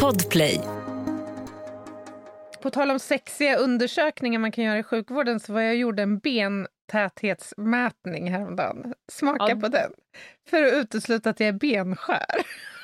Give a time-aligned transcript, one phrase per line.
[0.00, 0.60] Podplay.
[2.62, 6.18] På tal om sexiga undersökningar man kan göra i sjukvården så var jag gjorde en
[6.18, 8.94] bentäthetsmätning häromdagen.
[9.12, 9.56] Smaka Ja.
[9.56, 9.90] på den.
[10.50, 12.24] För att utesluta att jag är benskör.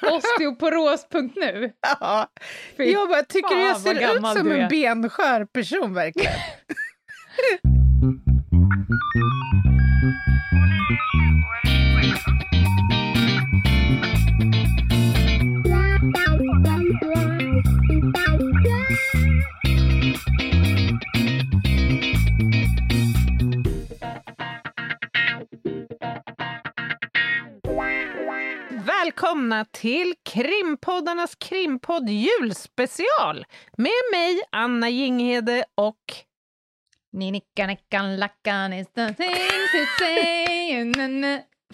[0.13, 1.73] Osteoporos.nu.
[2.01, 2.31] Ja.
[2.77, 6.33] Fy Jag bara, tycker du jag ser ut som en benskör person verkligen?
[29.49, 36.05] Välkomna till Krimpoddarnas krimpodd julspecial med mig, Anna Jinghede och
[37.13, 40.93] Ni nickan, nickan, lackan is the things to say.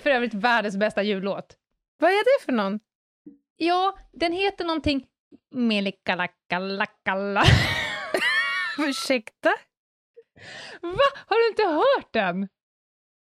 [0.01, 1.57] För övrigt världens bästa jullåt.
[1.99, 2.81] vad är det för någon?
[3.57, 5.07] Ja, den heter någonting...
[5.55, 7.45] Melika, lacka, lacka, la.
[8.79, 9.55] Ursäkta?
[10.81, 11.23] Va?
[11.27, 12.49] Har du inte hört den?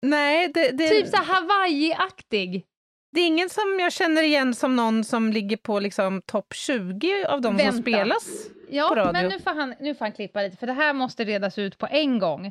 [0.01, 2.65] Nej, det, det, Typ så Hawaii-aktig.
[3.13, 7.25] Det är ingen som jag känner igen som någon som ligger på liksom topp 20
[7.25, 7.81] av de som Vänta.
[7.81, 8.23] spelas.
[8.25, 9.11] på Ja, radio.
[9.13, 11.77] men nu får, han, nu får han klippa lite, för det här måste redas ut
[11.77, 12.45] på en gång.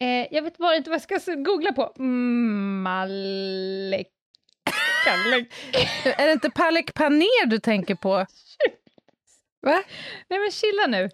[0.00, 1.92] Eh, jag vet bara inte vad jag ska googla på.
[1.98, 4.06] Mm, Malek...
[6.04, 8.10] Är det inte Palek Paner du tänker på?
[9.62, 9.82] Va?
[10.28, 11.10] Nej men chilla nu.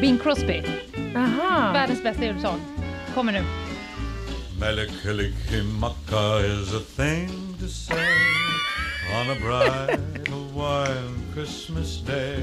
[0.00, 0.62] Bing Crosby,
[1.16, 1.72] Aha.
[1.72, 2.71] världens bästa julsång.
[3.14, 3.42] Kommer nu.
[4.60, 7.28] Melikilikimaka is a thing
[7.60, 7.96] to say
[9.20, 12.38] on a bright Hawaiian Christmas day.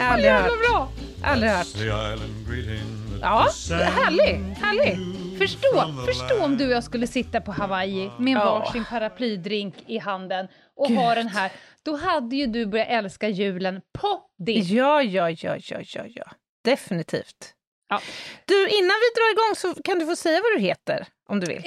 [0.00, 0.88] Aldrig hört.
[1.24, 1.72] Aldrig hört.
[1.72, 2.84] The island greeting
[3.20, 4.98] Ja, härlig, härlig.
[5.38, 8.44] Förstå, förstå om du och jag skulle sitta på Hawaii med Ja.
[8.44, 10.98] varsin paraplydrink i handen och Gud.
[10.98, 11.52] ha den här.
[11.82, 14.68] Då hade ju du börjat älska julen på ditt.
[14.70, 16.24] Ja, ja, ja, ja, ja, ja.
[16.64, 17.54] Definitivt.
[17.94, 18.00] Ja.
[18.44, 21.46] Du, innan vi drar igång så kan du få säga vad du heter, om du
[21.46, 21.56] vill.
[21.56, 21.62] Eh,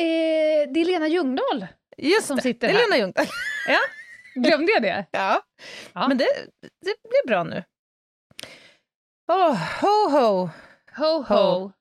[0.74, 1.68] det är Lena Ljungdahl.
[1.98, 2.84] Just som det, sitter det är här.
[2.90, 3.26] Lena Ljungdahl.
[3.68, 3.80] Ja,
[4.36, 5.06] glömde jag det?
[5.12, 5.42] Ja.
[5.94, 6.08] Ja.
[6.08, 6.28] men det,
[6.62, 7.64] det blir bra nu.
[9.32, 10.50] Åh, ho, ho.
[10.98, 11.72] Ho, ho.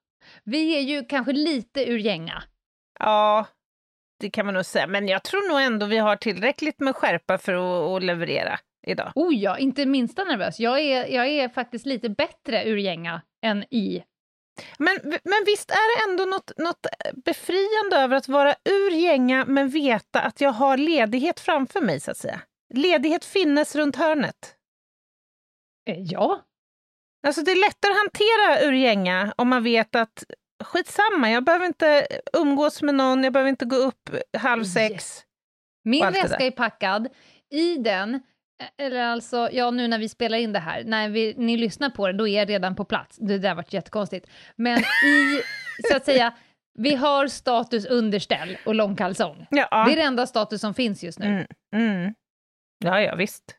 [0.44, 2.42] Vi är ju kanske lite ur gänga.
[2.98, 3.46] Ja,
[4.20, 4.86] det kan man nog säga.
[4.86, 9.12] Men jag tror nog ändå vi har tillräckligt med skärpa för att, att leverera idag.
[9.14, 10.60] Oh ja, inte minsta nervös.
[10.60, 14.02] Jag är, jag är faktiskt lite bättre ur gänga än i.
[14.78, 16.86] Men, men visst är det ändå något, något
[17.24, 22.10] befriande över att vara ur gänga men veta att jag har ledighet framför mig, så
[22.10, 22.40] att säga.
[22.74, 24.54] Ledighet finnes runt hörnet.
[25.88, 26.40] Eh, ja.
[27.26, 30.24] Alltså det är lättare att hantera ur gänga om man vet att
[30.64, 35.22] skitsamma, jag behöver inte umgås med någon, jag behöver inte gå upp halv sex.
[35.84, 37.08] Min allt det väska är packad.
[37.50, 38.22] I den,
[38.78, 42.06] eller alltså, ja nu när vi spelar in det här, när vi, ni lyssnar på
[42.06, 43.16] det, då är jag redan på plats.
[43.16, 44.26] Det där varit jättekonstigt.
[44.56, 45.42] Men i,
[45.90, 46.34] så att säga,
[46.78, 49.46] vi har status underställ och långkalsong.
[49.50, 49.84] Ja.
[49.86, 51.26] Det är det enda status som finns just nu.
[51.26, 52.14] Mm, mm.
[52.84, 53.56] Ja, ja, visst.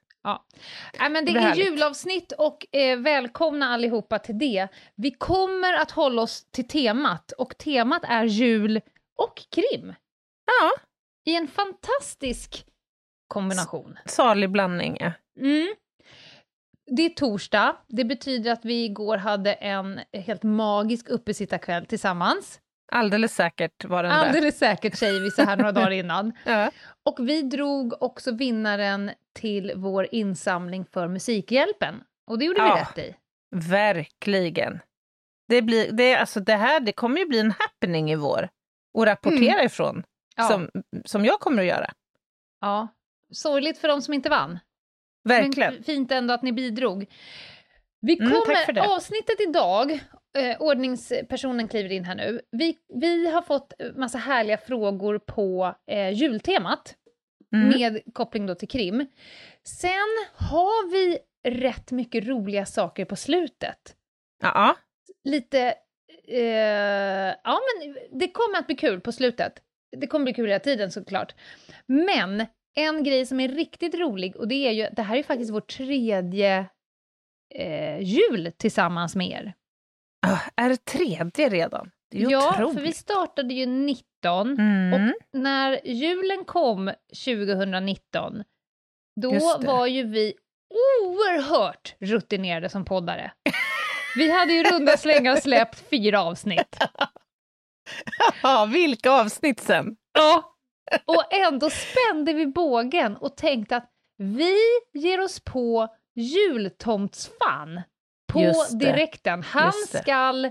[1.00, 1.66] Nej, men det, är härligt.
[1.66, 4.68] julavsnitt och eh, välkomna allihopa till det.
[4.96, 8.82] Vi kommer att hålla oss till temat och temat är jul
[9.18, 9.94] och krim
[10.46, 10.72] Ja,
[11.32, 12.66] i en fantastisk
[13.28, 13.98] kombination.
[14.06, 14.98] salig blandning.
[15.00, 15.12] Ja.
[15.40, 15.74] Mm.
[16.92, 22.60] Det är torsdag, det betyder att vi igår hade en helt magisk uppesittarkväll tillsammans.
[22.92, 24.26] Alldeles säkert var den där.
[24.26, 26.34] Alldeles säkert säger vi så här några dagar innan.
[26.46, 26.72] Ja.
[27.06, 32.04] Och vi drog också vinnaren till vår insamling för Musikhjälpen.
[32.32, 32.76] Och det gjorde vi Ja.
[32.96, 33.16] rätt i.
[33.56, 34.80] Verkligen.
[35.48, 38.50] Det, blir, det, alltså det här det kommer ju bli en happening i vår
[38.98, 40.04] att rapportera ifrån, Mm.
[40.36, 40.44] Ja.
[40.44, 40.70] som,
[41.06, 41.92] som jag kommer att göra.
[42.62, 42.88] Ja,
[43.32, 44.60] sorgligt för de som inte vann.
[45.24, 45.74] Verkligen.
[45.74, 47.06] Men fint ändå att ni bidrog.
[48.02, 48.82] Vi Mm, kommer, det.
[48.88, 49.92] avsnittet idag,
[50.38, 52.42] eh, ordningspersonen kliver in här nu.
[52.52, 56.96] Vi, vi har fått massa härliga frågor på eh, jultemat,
[57.54, 57.70] Mm.
[57.70, 59.06] med koppling då till krim.
[59.64, 59.92] Sen
[60.36, 61.20] har vi
[61.50, 63.96] rätt mycket roliga saker på slutet.
[64.42, 64.76] Ja,
[65.24, 65.74] Lite,
[66.28, 69.54] eh, ja men det kommer att bli kul på slutet.
[69.98, 71.36] Det kommer bli kul hela tiden såklart.
[71.86, 72.46] Men
[72.78, 75.62] en grej som är riktigt rolig, och det är ju, det här är faktiskt vår
[75.62, 76.66] tredje
[77.56, 79.54] eh, jul tillsammans med er.
[80.28, 81.92] Ah, är det tredje redan?
[82.12, 82.76] Det är ju ja, otroligt.
[82.76, 84.94] för vi startade ju 19, Mm.
[84.94, 86.92] och när julen kom
[87.26, 88.44] 2019,
[89.22, 90.34] då var ju vi
[91.04, 93.32] oerhört rutinerade som poddare.
[94.16, 96.78] Vi hade ju runda slängar släppt fyra avsnitt.
[98.44, 99.96] Ja, vilka avsnitt sen!
[100.14, 100.57] Ja,
[101.06, 104.56] Och ändå spände vi bågen och tänkte att vi
[104.94, 107.82] ger oss på jultomtsfan
[108.34, 108.78] på det.
[108.86, 109.44] direkten.
[109.44, 109.98] Han det.
[109.98, 110.50] skall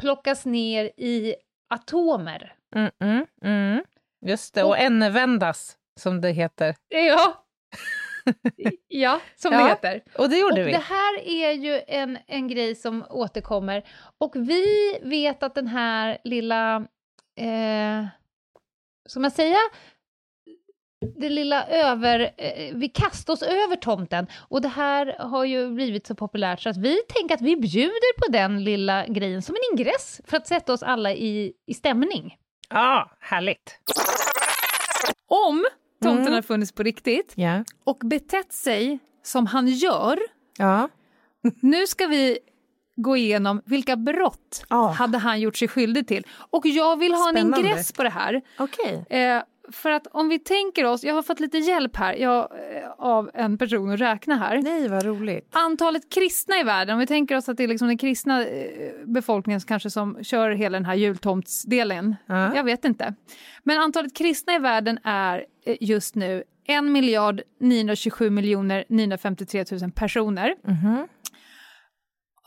[0.00, 1.34] plockas ner i
[1.74, 2.54] atomer.
[2.76, 3.84] Mm, mm, mm.
[4.26, 6.76] Just det, och Och- änevändas, som det heter.
[6.88, 7.44] Ja,
[8.88, 10.02] ja som det Ja, heter.
[10.18, 10.72] Och det gjorde Och vi.
[10.72, 13.82] det här är ju en, en grej som återkommer.
[14.18, 16.76] Och vi vet att den här lilla,
[17.40, 18.06] eh,
[19.10, 19.58] ska man säga,
[21.20, 24.26] det lilla över, eh, vi kastar oss över tomten.
[24.48, 28.18] Och det här har ju blivit så populärt så att vi tänker att vi bjuder
[28.26, 32.36] på den lilla grejen som en ingress för att sätta oss alla i, i stämning.
[32.70, 33.78] Ja, härligt.
[35.26, 35.64] Om
[36.02, 36.34] tomten Mm.
[36.34, 37.64] har funnits på riktigt Ja.
[37.84, 40.18] och betett sig som han gör,
[40.58, 40.88] Ja.
[41.62, 42.38] nu ska vi
[43.02, 44.88] gå igenom vilka brott Ja.
[44.90, 46.26] hade han gjort sig skyldig till.
[46.50, 47.68] Och jag vill ha en Spännande.
[47.68, 48.42] ingress på det här.
[48.58, 49.04] Okej.
[49.10, 49.42] Eh,
[49.72, 53.30] för att om vi tänker oss, jag har fått lite hjälp här jag, eh, av
[53.34, 54.62] en person att räkna här.
[54.62, 55.48] Nej, vad roligt.
[55.52, 58.66] Antalet kristna i världen, om vi tänker oss att det är liksom den kristna eh,
[59.04, 62.16] befolkningen kanske som kör hela den här jultomtsdelen.
[62.26, 62.56] Ja.
[62.56, 63.14] Jag vet inte.
[63.62, 69.90] Men antalet kristna i världen är eh, just nu 1 miljard 927 miljoner 953 000
[69.92, 70.54] personer.
[70.62, 71.08] Mhm.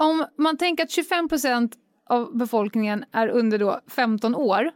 [0.03, 1.75] Om man tänker att 25 procent
[2.09, 4.71] av befolkningen är under då 15 år,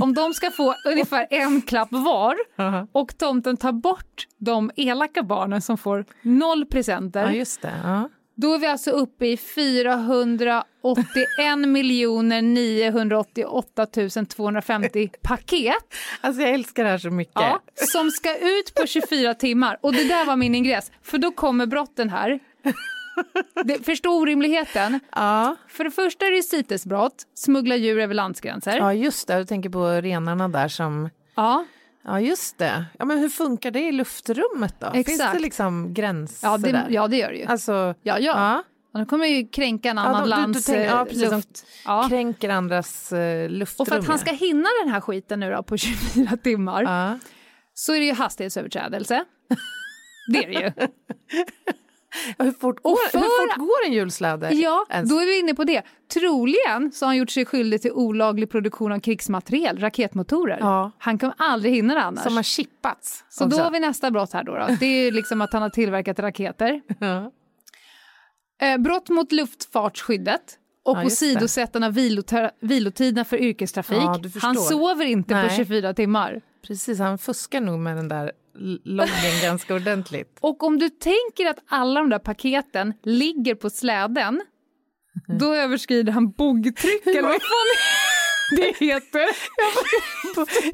[0.00, 2.86] om de ska få ungefär en klapp var Aha.
[2.92, 7.72] och tomten tar bort de elaka barnen som får noll presenter, Ja, just det.
[7.84, 8.08] Ja.
[8.36, 13.86] då är vi alltså uppe i 481 miljoner 988
[14.28, 17.34] 250 paket Alltså, jag älskar det här så mycket.
[17.34, 19.78] ja, som ska ut på 24 timmar.
[19.80, 22.40] Och det där var min ingress, för då kommer brotten här.
[23.64, 25.00] Det, förstå orimligheten.
[25.14, 25.56] Ja.
[25.68, 28.76] För det första är det CITES-brott, smuggla djur över landsgränser.
[28.76, 29.38] ja, just det.
[29.38, 31.10] Du tänker på renarna där som...
[31.36, 31.64] Ja,
[32.04, 32.84] Ja, just det.
[32.98, 34.90] Ja, men hur funkar det i luftrummet då?
[34.90, 35.32] Finns Exakt.
[35.32, 36.86] det liksom gränser ja, det, där?
[36.90, 37.44] ja det gör det ju.
[37.46, 37.72] Alltså,
[38.02, 38.18] Ja, ja.
[38.20, 38.62] ja.
[38.92, 41.30] De kommer ju kränka en Ja, annan de- du- du lands tänker- ja, eh, precis,
[41.30, 41.66] luft.
[41.84, 42.06] Ja.
[42.08, 43.82] kränker andras eh, luftrum.
[43.82, 44.18] Och för att han ja.
[44.18, 47.18] ska hinna den här skiten nu då på 24 timmar Ja.
[47.74, 49.24] så är det ju hastighetsöverträdelse.
[50.32, 50.72] Det är det ju.
[52.38, 54.50] Hur fort, går, för- hur fort går en julsläde?
[54.54, 55.10] Ja, ens?
[55.10, 55.82] då är vi inne på det.
[56.12, 60.58] Troligen så har han gjort sig skyldig till olaglig produktion av krigsmateriel, raketmotorer.
[60.60, 60.90] Ja.
[60.98, 62.24] Han kommer aldrig hinna det annars.
[62.24, 63.24] Som har chippats.
[63.28, 63.56] Så också.
[63.58, 64.54] då har vi nästa brott här då.
[64.54, 64.66] då.
[64.80, 66.80] Det är liksom att han har tillverkat raketer.
[66.98, 67.32] Ja.
[68.62, 71.94] Eh, brott mot luftfartsskyddet och Ja, åsidosättande av
[72.60, 73.98] vilotiderna för yrkestrafik.
[73.98, 75.56] Ja, han sover inte på Nej.
[75.56, 76.40] 24 timmar.
[76.66, 78.32] Precis, han fuskar nog med den där
[78.84, 80.38] loggen ganska ordentligt.
[80.40, 84.40] Och om du tänker att alla de där paketen ligger på släden,
[85.38, 87.66] då överskrider han bogtryck eller vad fan
[88.56, 89.20] det heter.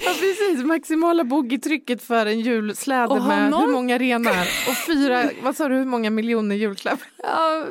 [0.05, 0.65] Ja, precis.
[0.65, 4.41] Maximala boggietrycket för en julsläde Och med honom- hur många renar?
[4.69, 7.07] Och fyra, vad sa du, hur många miljoner julklappar?
[7.23, 7.65] Ja,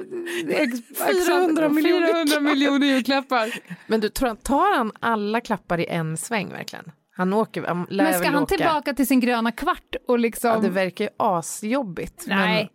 [0.49, 0.79] ex-
[1.27, 3.53] 400 miljoner 400 miljoner julklappar.
[3.87, 6.91] Men du, tar han alla klappar i en sväng verkligen?
[7.17, 8.55] Han åker, han lär Men ska väl han åka.
[8.55, 10.49] tillbaka till sin gröna kvart och liksom...
[10.49, 12.23] Ja, det verkar ju asjobbigt.
[12.27, 12.69] Nej.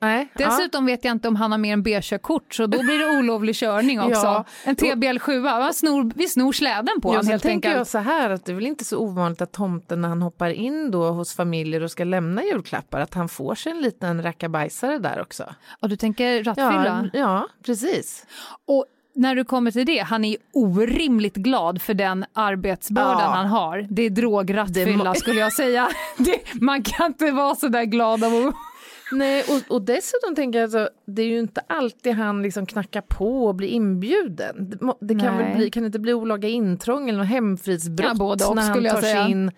[0.00, 0.28] Men, nej.
[0.34, 3.54] Dessutom vet jag inte om han har mer än B-körkort så då blir det olovlig
[3.56, 4.12] körning också.
[4.26, 4.44] Ja.
[4.64, 5.72] En TBL7, va?
[5.72, 7.78] snor, vi snor släden på Ja, honom helt tänker enkelt.
[7.78, 10.50] jag så här att det är väl inte så ovanligt att tomten när han hoppar
[10.50, 14.98] in då hos familjer och ska lämna julklappar att han får sig en liten rackabajsare
[14.98, 15.54] där också.
[15.80, 17.10] Och du tänker rattfylla?
[17.12, 18.26] Ja, ja precis.
[18.66, 23.26] Och när du kommer till det, han är orimligt glad för den arbetsbördan Ja.
[23.30, 23.86] han har.
[23.90, 25.88] Det är drograttfylla Det skulle jag säga.
[26.18, 28.54] Det, man kan inte vara så där glad av att...
[29.12, 33.00] Nej, och, och dessutom tänker jag alltså, det är ju inte alltid han liksom knackar
[33.00, 34.70] på och blir inbjuden.
[35.00, 35.44] Det, kan Nej.
[35.46, 38.84] väl bli, kan det inte bli olaga intrång eller hemfridsbrott Ja, både och, när han
[38.84, 39.50] tar sig in.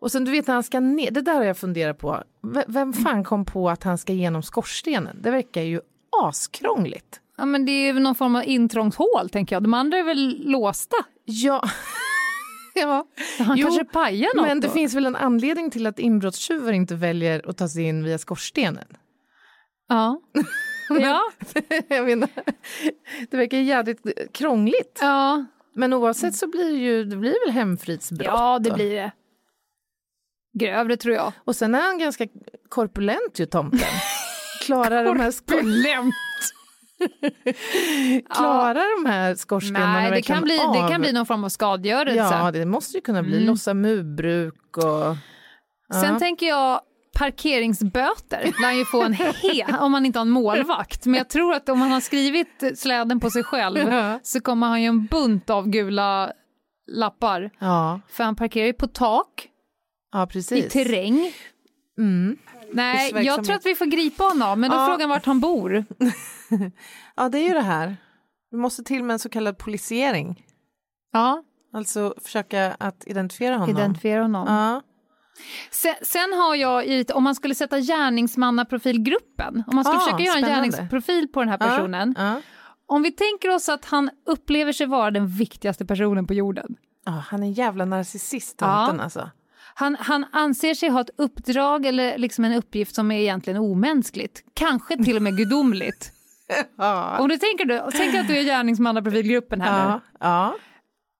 [0.00, 2.22] Och sen du vet när han ska ner, det där har jag funderat på.
[2.54, 5.18] V- Vem fan kom på att han ska genom skorstenen?
[5.22, 5.80] Det verkar ju
[6.22, 7.20] askrångligt.
[7.36, 9.62] Ja, men det är ju någon form av intrångshål tänker jag.
[9.62, 10.96] De andra är väl låsta?
[11.24, 11.62] Ja.
[12.74, 13.06] ja.
[13.38, 14.72] Han Jo, kanske pajar något Men det då.
[14.72, 18.86] finns väl en anledning till att inbrottstjuvar inte väljer att ta sig in via skorstenen?
[19.88, 20.20] Ja.
[21.00, 21.20] ja.
[21.88, 22.28] jag menar,
[23.30, 24.00] det verkar jävligt
[24.32, 24.98] krångligt.
[25.00, 25.44] ja.
[25.76, 28.26] Men oavsett så blir det ju, det blir väl hemfridsbrott.
[28.26, 28.76] Ja, det då.
[28.76, 29.12] blir det.
[30.58, 31.32] Grövre tror jag.
[31.44, 32.26] Och sen är han ganska
[32.68, 33.80] korpulent ju tomten.
[34.66, 36.14] Klarar Korpulent.
[38.30, 40.72] klarar de här skorstenarna Nej, det kan, bli, av?
[40.72, 42.16] det kan bli någon form av skadegörelse.
[42.16, 43.36] Ja, det måste ju kunna bli.
[43.36, 43.46] Mm.
[43.46, 45.16] Lossa murbruk och...
[46.02, 46.18] Sen Ja.
[46.18, 46.80] tänker jag
[47.18, 51.06] parkeringsböter lär ju få en he om man inte har en målvakt.
[51.06, 54.20] Men jag tror att om han har skrivit släden på sig själv Ja.
[54.22, 56.32] så kommer han ju en bunt av gula
[56.92, 57.50] lappar.
[57.58, 58.00] Ja.
[58.08, 59.48] För han parkerar ju på tak
[60.12, 61.32] Ja, i terräng.
[61.98, 62.36] Mm.
[62.74, 64.86] Nej, jag tror att vi får gripa honom, men då Ja.
[64.86, 65.84] frågan vart han bor.
[67.16, 67.96] Ja, det är ju det här.
[68.50, 70.44] Vi måste till med en så kallad polisiering.
[71.12, 73.70] Ja, Alltså försöka att identifiera honom.
[73.76, 74.46] identifiera honom.
[74.48, 74.82] Ja.
[75.70, 80.36] Sen, sen har jag, om man skulle sätta gärningsmannaprofilgruppen, om man skulle Ah, försöka göra
[80.38, 80.68] en spännande.
[80.68, 82.14] gärningsprofil på den här personen.
[82.18, 82.40] Ja.
[82.86, 86.76] Om vi tänker oss att han upplever sig vara den viktigaste personen på jorden.
[87.04, 89.30] Ja, han är en jävla narcissist, tomten alltså.
[89.74, 94.44] Han, han anser sig ha ett uppdrag eller liksom en uppgift som är egentligen omänskligt.
[94.54, 96.10] Kanske till och med gudomligt.
[96.78, 97.18] Ja.
[97.18, 99.90] Om du tänker, du, tänk att du är gärningsmannaprofilgruppen här nu.
[99.92, 100.54] Ja, ja.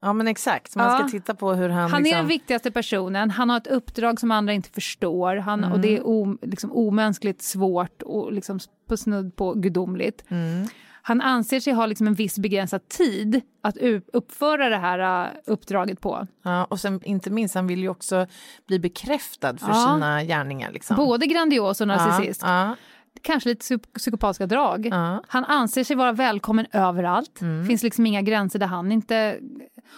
[0.03, 0.77] ja, men exakt.
[0.77, 0.99] Man Ja.
[0.99, 1.91] ska titta på hur han...
[1.91, 2.19] Han är liksom...
[2.19, 6.03] den viktigaste personen, han har ett uppdrag som andra inte förstår han, och det är
[6.07, 8.59] o, liksom, omänskligt svårt och liksom
[8.89, 10.25] på snudd på gudomligt.
[10.29, 10.67] Mm.
[11.07, 13.77] Han anser sig ha liksom en viss begränsad tid att
[14.13, 16.27] uppföra det här uh, uppdraget på.
[16.43, 18.27] Ja, och sen inte minst, han vill ju också
[18.67, 19.93] bli bekräftad för Ja.
[19.95, 20.73] sina gärningar.
[20.73, 20.97] Liksom.
[20.97, 22.43] Både grandios och narcissist.
[22.45, 22.77] Ja,
[23.23, 24.91] Kanske lite psy- psykopatiska drag.
[25.29, 27.41] Han anser sig vara välkommen överallt.
[27.41, 27.67] Mm.
[27.67, 29.39] finns liksom inga gränser där han inte...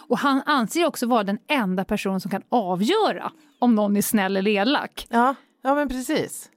[0.09, 4.37] Och han anser också vara den enda person som kan avgöra om någon är snäll
[4.37, 5.07] eller elak.
[5.09, 6.49] ja, ja, men precis.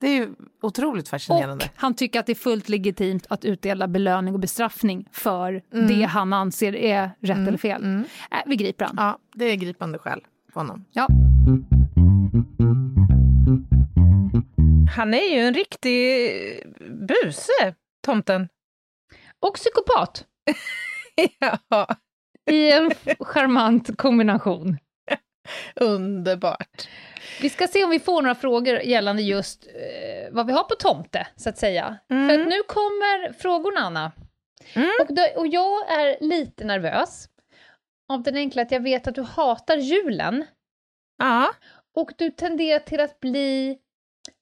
[0.00, 1.64] Det är ju otroligt fascinerande.
[1.64, 5.86] Och han tycker att det är fullt legitimt att utdela belöning och bestraffning för Mm.
[5.88, 8.04] det han anser är rätt eller fel.
[8.30, 8.94] Äh, vi griper han.
[8.98, 10.20] Ja, det är gripande skäl
[10.52, 10.84] på honom.
[10.90, 11.06] Ja.
[14.94, 16.30] Han är ju en riktig
[16.90, 17.74] buse,
[18.04, 18.48] tomten.
[19.46, 20.24] Och psykopat
[21.68, 21.86] ja,
[22.50, 22.90] i en
[23.20, 24.76] charmant kombination.
[25.74, 26.88] underbart.
[27.40, 30.74] Vi ska se om vi får några frågor gällande just eh, vad vi har på
[30.74, 31.98] tomte, så att säga.
[32.10, 32.28] Mm.
[32.28, 34.12] För att nu kommer frågorna, Anna.
[34.74, 34.90] Mm.
[35.00, 37.28] Och, då, och jag är lite nervös.
[38.12, 40.44] Av den enkla att jag vet att du hatar julen.
[41.18, 41.50] Ja,
[41.96, 43.78] Och du tenderar till att bli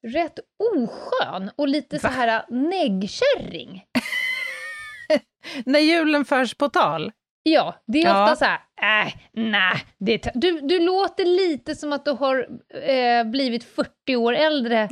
[0.07, 0.39] rätt
[0.75, 3.85] oskön och lite så här neggkärring.
[5.65, 7.13] när julen förs på tal.
[7.49, 8.23] Ja, det är Ja.
[8.23, 12.49] ofta så här, äh, nej, det är du, du låter lite som att du har
[12.83, 14.89] eh, blivit 40 år äldre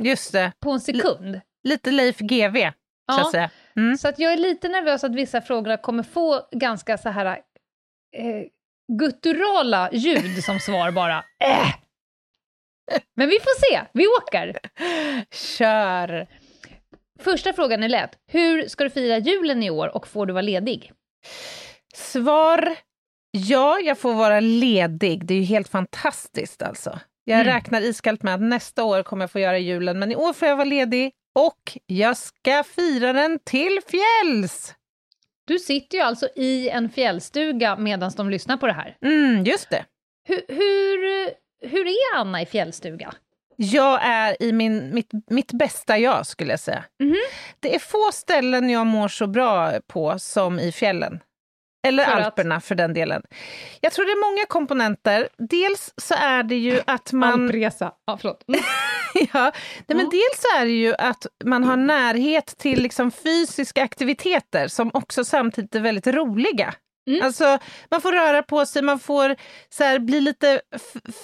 [0.59, 1.41] på en sekund.
[1.63, 2.71] lite Leif så
[3.07, 3.21] Ja.
[3.21, 3.49] att säga.
[3.75, 3.97] Mm.
[3.97, 8.43] Så att jag är lite nervös att vissa frågor kommer få ganska så här eh,
[8.99, 11.17] gutturala ljud som svar bara.
[11.45, 11.73] Äh.
[13.15, 14.57] Men vi får se, vi åker.
[15.31, 16.27] Kör!
[17.19, 18.11] Första frågan är lätt.
[18.31, 20.91] Hur ska du fira julen i år och får du vara ledig?
[21.95, 22.75] Svar
[23.31, 25.25] ja, jag får vara ledig.
[25.25, 26.99] Det är ju helt fantastiskt alltså.
[27.23, 27.53] Jag Mm.
[27.53, 30.47] räknar iskallt med att nästa år kommer jag få göra julen, men i år får
[30.47, 34.73] jag vara ledig och jag ska fira den till fjälls!
[35.47, 38.97] Du sitter ju alltså i en fjällstuga medan de lyssnar på det här.
[39.05, 39.85] Mm, just det.
[40.27, 41.29] Hur, hur,
[41.69, 43.13] hur är Anna i fjällstuga?
[43.57, 46.83] Jag är i min, mitt, mitt bästa jag, skulle jag säga.
[47.03, 47.15] Mhm.
[47.59, 51.19] Det är få ställen jag mår så bra på som i fjällen.
[51.85, 53.21] Eller För att- Alperna för den delen.
[53.81, 55.29] Jag tror det är många komponenter.
[55.37, 57.43] Dels så är det ju att man...
[57.45, 57.91] Alpresa.
[58.05, 58.43] Ja, förlåt.
[58.47, 58.61] Mm.
[59.33, 59.51] ja,
[59.87, 64.67] nej, men dels så är det ju att man har närhet till liksom fysiska aktiviteter
[64.67, 66.73] som också samtidigt är väldigt roliga.
[67.09, 67.25] Mm.
[67.25, 67.57] Alltså,
[67.91, 69.35] man får röra på sig, man får
[69.69, 70.61] så här, bli lite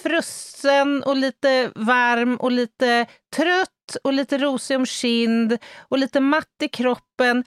[0.02, 6.56] frusen och lite varm och lite trött och lite rosig om kind och lite matt
[6.62, 7.44] i kroppen.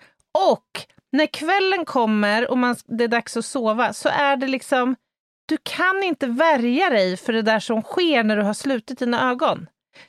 [0.51, 4.95] Och när kvällen kommer och man, det är dags att sova så är det liksom...
[5.47, 9.31] Du kan inte värja dig för det där som sker när du har slutit dina
[9.31, 9.67] ögon.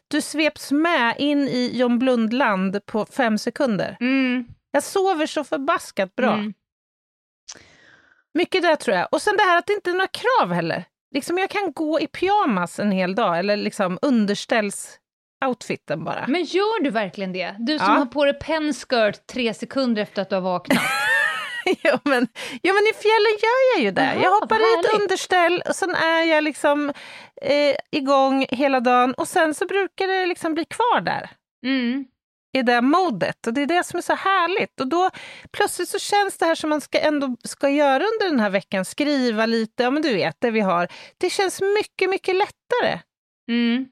[0.08, 3.96] Du sveps med in i John Blundland på fem sekunder.
[4.00, 4.44] Mm.
[4.70, 6.32] Jag sover så förbaskat bra.
[6.32, 6.54] Mm.
[8.34, 9.08] Mycket där tror jag.
[9.12, 10.84] Och sen det här att det inte är några krav heller.
[11.14, 14.98] Liksom jag kan gå i pyjamas en hel dag eller liksom underställs
[15.44, 16.24] outfiten bara.
[16.28, 17.54] Men gör du verkligen det?
[17.58, 17.92] Du som Ja.
[17.98, 20.82] har på dig penskirt tre sekunder efter att du har vaknat.
[21.82, 22.28] ja, men,
[22.62, 24.12] ja men i fjällen gör jag ju det.
[24.14, 26.92] Jaha, jag hoppar i ett underställ och sen är jag liksom
[27.42, 31.30] eh, igång hela dagen och sen så brukar det liksom bli kvar där.
[31.66, 32.04] Mm.
[32.56, 33.46] i det modet.
[33.46, 34.80] Och det är det som är så härligt.
[34.80, 35.10] Och då
[35.52, 38.84] plötsligt så känns det här som man ska ändå ska göra under den här veckan,
[38.84, 40.88] skriva lite, ja men du vet det vi har.
[41.18, 43.00] Det känns mycket, mycket lättare.
[43.50, 43.86] Mm.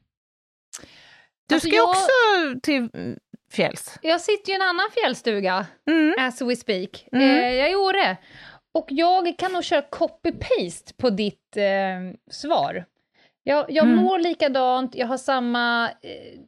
[1.49, 3.19] Du Alltså, ska jag- också till mm,
[3.53, 3.99] fjälls.
[4.03, 6.15] Jag sitter ju i en annan fjällstuga, Mm.
[6.19, 7.09] as we speak.
[7.13, 7.31] Mm.
[7.31, 8.17] Eh, jag är i Åre.
[8.75, 11.63] Och jag kan nog köra copy-paste på ditt eh,
[12.31, 12.85] svar.
[13.43, 13.97] Jag, jag Mm.
[14.05, 16.41] mår likadant, jag har samma eh,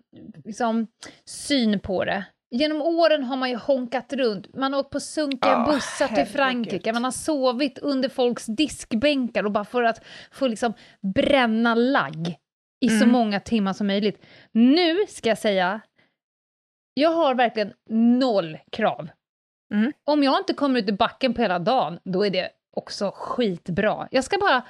[0.44, 0.86] liksom,
[1.24, 2.24] syn på det.
[2.50, 6.26] Genom åren har man ju honkat runt, man har åkt på sunkiga Åh, bussar till.
[6.26, 10.72] Frankrike, man har sovit under folks diskbänkar och bara för att få liksom
[11.14, 12.36] bränna lagg.
[12.80, 13.10] I så Mm.
[13.10, 14.24] många timmar som möjligt.
[14.52, 15.80] Nu ska jag säga,
[16.94, 17.72] jag har verkligen
[18.18, 19.08] noll krav.
[19.74, 19.92] Mm.
[20.04, 24.08] Om jag inte kommer ut i backen på hela dagen, då är det också skitbra.
[24.10, 24.62] Jag ska bara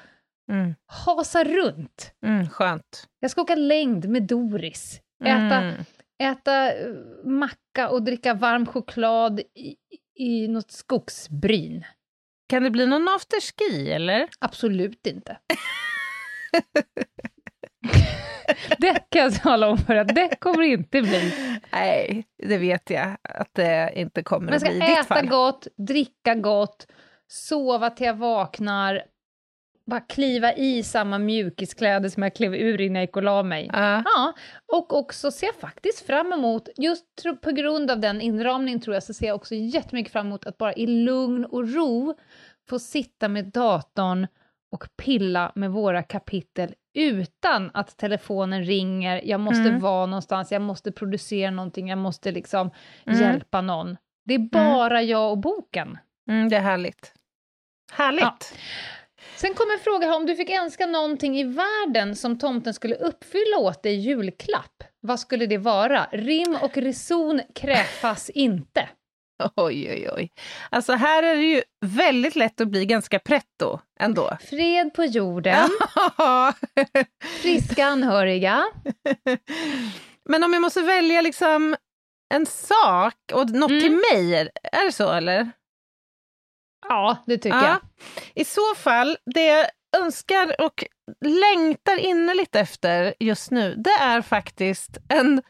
[0.51, 0.75] Mm.
[0.87, 2.13] hasa runt.
[2.27, 3.09] Mm, skönt.
[3.21, 5.75] Jag ska åka längd med Doris, äta, Mm.
[6.23, 6.95] äta eh,
[7.25, 9.77] macka och dricka varm choklad i,
[10.15, 11.85] i något skogsbryn.
[12.49, 14.29] Kan det bli någon afterski, eller?
[14.39, 15.39] Absolut inte.
[18.79, 21.33] det kan jag tala om för att det kommer inte bli.
[21.73, 25.15] Nej, det vet jag att det inte kommer Man att ska bli i ditt äta
[25.15, 25.29] fall.
[25.29, 26.87] gott, dricka gott,
[27.29, 29.03] sova till jag vaknar,
[29.87, 33.71] bara kliva i samma mjukiskläder som jag klev ur innan jag gick och la mig.
[33.73, 34.03] Ja.
[34.05, 34.33] Ja,
[34.73, 37.05] och också ser jag faktiskt fram emot, just
[37.43, 40.59] på grund av den inramningen tror jag, så ser jag också jättemycket fram emot att
[40.59, 42.15] bara i lugn och ro
[42.69, 44.27] få sitta med datorn
[44.73, 49.81] och pilla med våra kapitel utan att telefonen ringer, jag måste Mm.
[49.81, 52.71] vara någonstans, jag måste producera någonting, jag måste liksom
[53.07, 53.21] Mm.
[53.21, 53.97] hjälpa någon.
[54.25, 55.99] Det är bara jag och boken.
[56.31, 57.13] Mm, det är härligt.
[57.93, 58.23] Härligt.
[58.23, 58.37] Ja.
[59.37, 62.95] Sen kommer en fråga här, om du fick önska någonting i världen som tomten skulle
[62.95, 66.07] uppfylla åt dig i julklapp, vad skulle det vara?
[66.13, 68.89] Rim och reson krävas inte.
[69.57, 70.31] Oj, oj, oj.
[70.71, 74.37] Alltså här är det ju väldigt lätt att bli ganska pretto ändå.
[74.51, 75.69] Fred på jorden,
[77.43, 78.65] friska anhöriga.
[80.29, 81.77] Men om jag måste välja liksom
[82.35, 83.81] en sak och något Mm.
[83.83, 85.51] till mig, är- det så eller?
[86.89, 87.67] Ja, det tycker Ja.
[87.69, 87.79] jag.
[88.35, 89.67] I så fall, det jag
[89.97, 90.85] önskar och
[91.25, 95.43] längtar innerligt efter just nu, det är faktiskt en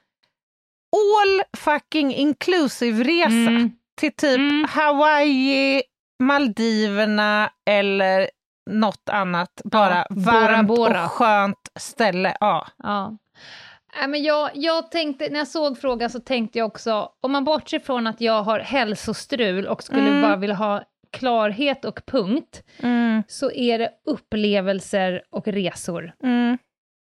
[0.97, 3.71] all fucking inclusive-resa Mm.
[3.97, 4.67] till typ Mm.
[4.71, 5.83] Hawaii,
[6.19, 8.31] Maldiverna eller
[8.71, 11.05] något annat, bara Ja, varmt Bora.
[11.05, 12.37] och skönt ställe.
[12.41, 12.67] Ja.
[12.79, 13.17] Ja.
[13.99, 17.45] Nej, men jag, jag tänkte, när jag såg frågan så tänkte jag också, om man
[17.45, 20.23] bortser från att jag har hälsostrul och skulle Mm.
[20.23, 20.83] bara vilja ha
[21.13, 26.13] klarhet och punkt, Mm, så är det upplevelser och resor.
[26.23, 26.59] mm.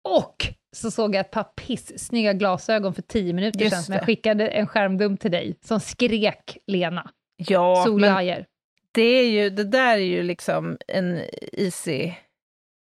[0.07, 4.05] Och så såg jag ett par piss-snygga glasögon för tio minuter Just sedan som jag
[4.05, 7.09] skickade en skärmdump till dig, som skrek Lena.
[7.37, 8.45] Ja, Solglajjor.
[8.91, 11.21] det, är ju, det där är ju liksom en
[11.53, 12.11] easy...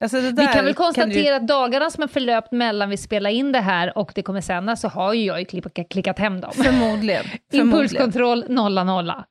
[0.05, 3.53] Alltså Vi kan väl du- konstatera att dagarna som har förlöpt mellan vi spelar in
[3.53, 6.53] det här och det kommer sändas så har ju jag ju klickat, klickat hem dem.
[6.53, 7.25] Förmodligen.
[7.53, 9.25] Impulskontroll, nolla, nolla.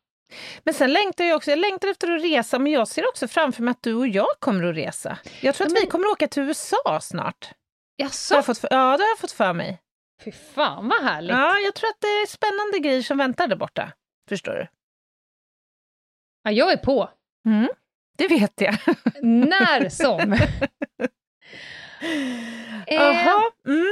[0.63, 3.63] Men sen längtar jag också, jag längtar efter att resa, men jag ser också framför
[3.63, 5.17] mig att du och jag kommer att resa.
[5.41, 7.49] Jag tror att men- vi kommer att åka till USA snart.
[7.99, 8.35] Har Jaså?
[8.35, 9.79] jag fått för, ja, det har jag fått för mig.
[10.23, 11.31] Fy fan vad härligt.
[11.31, 13.91] Ja, jag tror att det är spännande grejer som väntar där borta.
[14.29, 14.67] Förstår du?
[16.43, 17.09] Ja, jag är på.
[17.45, 17.67] Mm,
[18.17, 18.75] det vet jag.
[19.23, 20.37] När som.
[22.87, 23.41] Jaha.
[23.67, 23.85] Mm.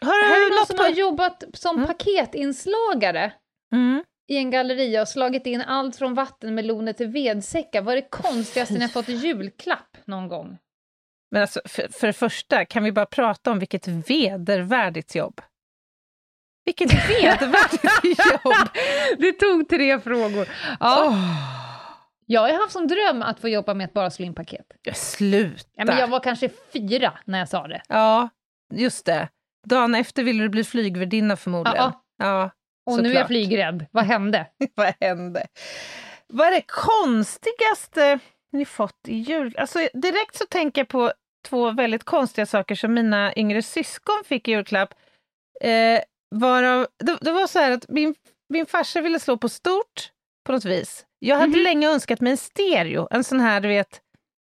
[0.00, 0.82] Har här är du någon som på...
[0.82, 1.86] har jobbat som Mm.
[1.86, 3.32] paketinslagare
[3.72, 4.04] Mm.
[4.28, 7.82] i en galleria och slagit in allt från vattenmeloner till vedsäckar.
[7.82, 10.58] Vad är det konstigaste ni har fått i julklapp någon gång?
[11.30, 15.40] Men alltså, för, för det första, kan vi bara prata om vilket vedervärdigt jobb?
[16.64, 18.68] Vilket vedervärdigt jobb!
[19.18, 20.48] Det tog tre frågor.
[20.80, 21.16] Ja, Åh,
[22.26, 24.66] Jag har haft som dröm att få jobba med att bara slå in paket.
[24.94, 25.64] sluta!
[25.74, 27.82] Ja, men jag var kanske fyra när jag sa det.
[27.88, 28.28] Ja,
[28.74, 29.28] just det.
[29.66, 31.76] Dagen efter ville du bli flygvärdinna förmodligen.
[31.76, 32.50] Ja, Ja,
[32.86, 33.26] Och nu är jag såklart.
[33.26, 33.86] flygrädd.
[33.90, 34.46] Vad hände?
[34.74, 35.46] Vad hände?
[36.26, 38.18] Vad är det konstigaste
[38.52, 39.54] ni fått i jul?
[39.58, 41.12] Alltså, direkt så tänker jag på
[41.48, 44.94] två väldigt konstiga saker som mina yngre syskon fick i julklapp.
[45.60, 46.00] Eh,
[46.34, 48.14] varav, det, det var så här att min,
[48.48, 50.10] min farsa ville slå på stort
[50.46, 51.04] på något vis.
[51.18, 51.62] Jag hade Mhm.
[51.62, 54.00] länge önskat mig en stereo, en sån här, du vet...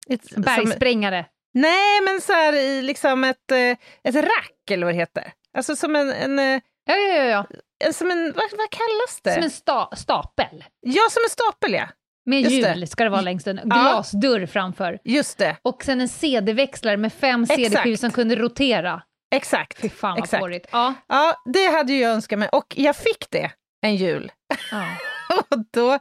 [0.10, 1.26] Ett, som, Bergsprängare.
[1.54, 5.34] nej, men så här i liksom ett, eh, ett rack, eller vad det heter.
[5.58, 6.12] Alltså som en...
[6.12, 7.46] en, eh, Ja, ja, ja.
[7.78, 7.94] ja.
[7.94, 9.34] som en vad, vad kallas det?
[9.34, 10.64] Som en sta- stapel.
[10.82, 11.88] Ja, som en stapel, ja.
[12.26, 12.74] Med Just det.
[12.76, 15.00] hjul ska det vara längst en glasdörr framför.
[15.04, 15.58] Just det.
[15.62, 17.46] Och sen en CD-växlare med fem.
[17.46, 19.02] CD-skivor som kunde rotera.
[19.36, 19.80] Exakt.
[19.82, 20.42] Fy fan vad Exakt.
[20.42, 20.68] porrigt.
[20.72, 20.94] Ja.
[21.08, 24.32] Ja, det hade ju jag önskat mig och jag fick det en jul.
[24.72, 24.86] ja.
[25.50, 26.00] Och då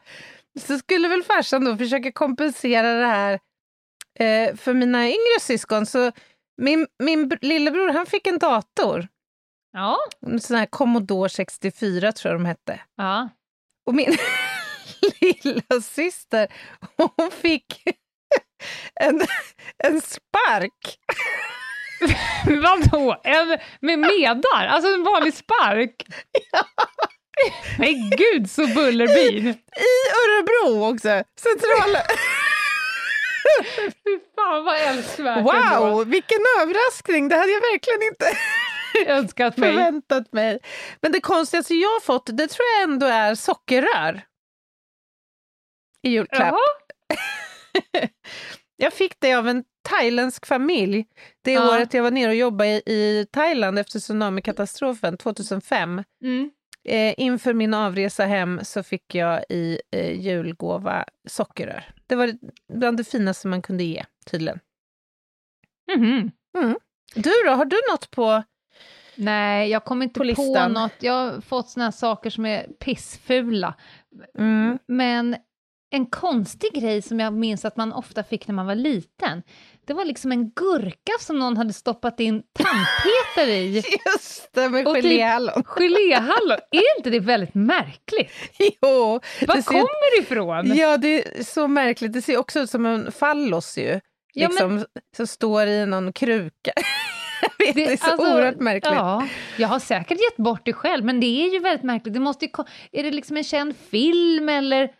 [0.60, 3.32] så skulle väl farsan då försöka kompensera det här
[4.20, 5.87] eh, för mina yngre syskon.
[5.87, 6.12] Så
[6.62, 9.08] min, min br- lillebror han fick en dator,
[9.72, 9.98] Ja.
[10.26, 12.80] en sån här Commodore 64 tror jag de hette.
[12.96, 13.28] ja.
[13.87, 14.16] Och min
[15.21, 16.49] lilla syster
[16.97, 17.83] hon fick
[19.01, 19.27] en,
[19.85, 20.99] en spark.
[22.47, 23.21] Vadå?
[23.25, 24.67] En med medar?
[24.67, 26.07] Alltså en vanlig spark?
[27.79, 29.47] Men gud så bullerbyn!
[29.47, 31.23] I Örebro också!
[31.40, 32.03] Centrala...
[33.75, 35.53] Fy fan vad älskvärt ändå.
[35.53, 37.29] Wow, vilken överraskning!
[37.29, 38.37] Det hade jag verkligen inte
[39.12, 39.73] önskat mig.
[39.73, 40.59] förväntat mig.
[41.01, 44.23] Men det konstigaste jag har fått, det tror jag ändå är sockerrör.
[46.05, 46.55] I julklapp.
[48.77, 51.07] Jag fick det av en thailändsk familj
[51.43, 51.75] det Ja.
[51.75, 56.03] året jag var nere och jobbade i, i Thailand efter tsunamikatastrofen 2005.
[56.23, 56.51] Mm.
[56.88, 61.85] Eh, inför min avresa hem så fick jag i eh, julgåva sockerrör.
[62.07, 62.33] Det var
[62.73, 64.61] bland det finaste man kunde ge, tydligen.
[65.97, 66.31] Mhm.
[67.14, 68.43] Du då, har du något på...
[69.17, 70.93] Nej, jag kommer inte På på, något.
[71.01, 73.75] Jag har fått såna saker som är pissfula.
[74.38, 74.79] Mm.
[74.87, 75.37] Men
[75.94, 79.42] en konstig grej som jag minns att man ofta fick när man var liten,
[79.87, 83.74] det var liksom en gurka som någon hade stoppat in tandpetare i.
[84.07, 85.64] Just det, med Och typ- geléhallon.
[85.76, 88.30] Geléhallon, är inte det väldigt märkligt?
[88.59, 90.76] Jo, Var det ser- kommer det ifrån?
[90.76, 92.12] Ja, det är så märkligt.
[92.12, 94.00] Det ser också ut som en fallos ju.
[94.37, 94.85] Ja, Liksom,
[95.16, 96.72] Som står i någon kruka.
[97.59, 98.92] Vet, det, är så alltså, oerhört märkligt.
[98.94, 99.26] Ja,
[99.57, 102.14] jag har säkert gett bort det själv, men det är ju väldigt märkligt.
[102.14, 102.50] Det måste ju,
[102.92, 104.90] är det liksom en känd film eller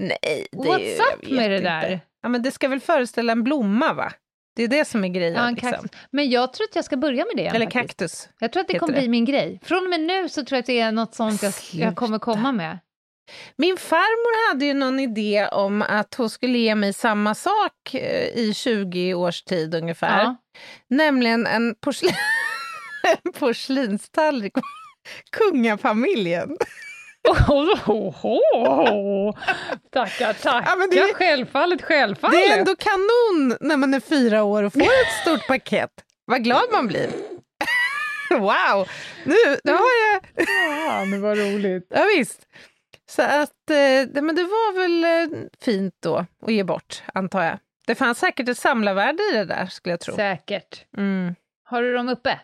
[0.00, 1.70] Nej, det what's är, up med det inte.
[1.70, 2.00] där?
[2.22, 4.12] Ja, men det ska väl föreställa en blomma, va?
[4.56, 5.34] Det är det som är grejen.
[5.34, 5.70] Ja, en liksom.
[5.72, 5.90] kaktus.
[6.10, 7.46] Men jag tror att jag ska börja med det.
[7.46, 7.72] Eller faktiskt.
[7.72, 8.28] kaktus.
[8.38, 9.00] Jag tror att det kommer det.
[9.00, 9.60] bli min grej.
[9.64, 12.18] Från och med nu så tror jag att det är något sånt jag, jag kommer
[12.18, 12.78] komma med.
[13.56, 18.28] Min farmor hade ju någon idé om att hon skulle ge mig samma sak eh,
[18.38, 20.22] i 20 års tid ungefär.
[20.22, 20.36] Ja.
[20.90, 22.12] Nämligen en, porslin
[23.24, 24.52] en porslinstallrik.
[25.30, 26.56] Kungafamiljen.
[27.28, 27.50] Oh,
[27.86, 29.36] oh, oh.
[29.92, 30.70] Tackar, tackar.
[30.70, 32.36] Ja, men det är- Självfallet, självfallet.
[32.36, 35.90] Det är ändå kanon när man är fyra år och får ett stort paket.
[36.24, 37.08] Vad glad man blir.
[38.30, 38.88] Wow!
[39.24, 40.22] Nu, nu har jag...
[40.88, 41.86] Ja, det var roligt.
[41.90, 42.40] Ja, visst.
[43.10, 47.58] Så att, eh, men det var väl eh, fint då att ge bort, antar jag.
[47.86, 50.14] Det fanns säkert ett samlarvärde i det där, skulle jag tro.
[50.14, 50.84] Säkert.
[50.96, 51.34] Mm.
[51.64, 52.40] Har du dem uppe?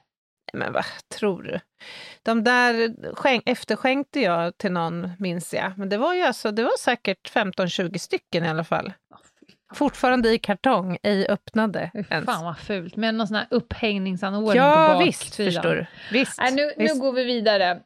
[0.53, 0.85] Men vad
[1.19, 1.61] tror du?
[2.23, 5.73] De där skänk, efterskänkte jag till någon, minns jag.
[5.79, 8.93] Men det var ju alltså, det var säkert 15-20 stycken i alla fall.
[9.75, 12.27] Fortfarande i kartong, ej öppnade Fy ens.
[12.27, 15.53] Fan vad fult, med någon sån här upphängningsanordning på Ja, visst, baksidan.
[15.53, 15.87] förstår du.
[16.13, 16.95] Visst, Nej, nu, visst.
[16.95, 17.81] nu går vi vidare.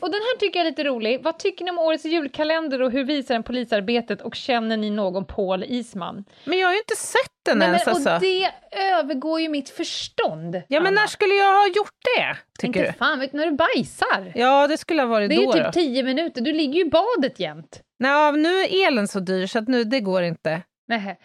[0.00, 1.22] Och den här tycker jag är lite rolig.
[1.22, 5.24] Vad tycker ni om årets julkalender och hur visar den polisarbetet och känner ni någon
[5.24, 6.24] Paul Isman?
[6.44, 8.14] Men jag har ju inte sett den Nej, ens men, alltså.
[8.14, 8.50] och det
[8.92, 10.54] övergår ju mitt förstånd.
[10.68, 11.00] Ja, men Anna.
[11.00, 12.98] när skulle jag ha gjort det, tycker Inte du?
[12.98, 14.32] fan, vet när du bajsar?
[14.34, 15.44] Ja, det skulle ha varit det är då.
[15.46, 15.72] ju typ då.
[15.72, 17.80] tio minuter, du ligger ju i badet jämt.
[17.98, 20.62] Nej, nu är elen så dyr så att nu, det går inte.
[20.88, 21.18] Nej.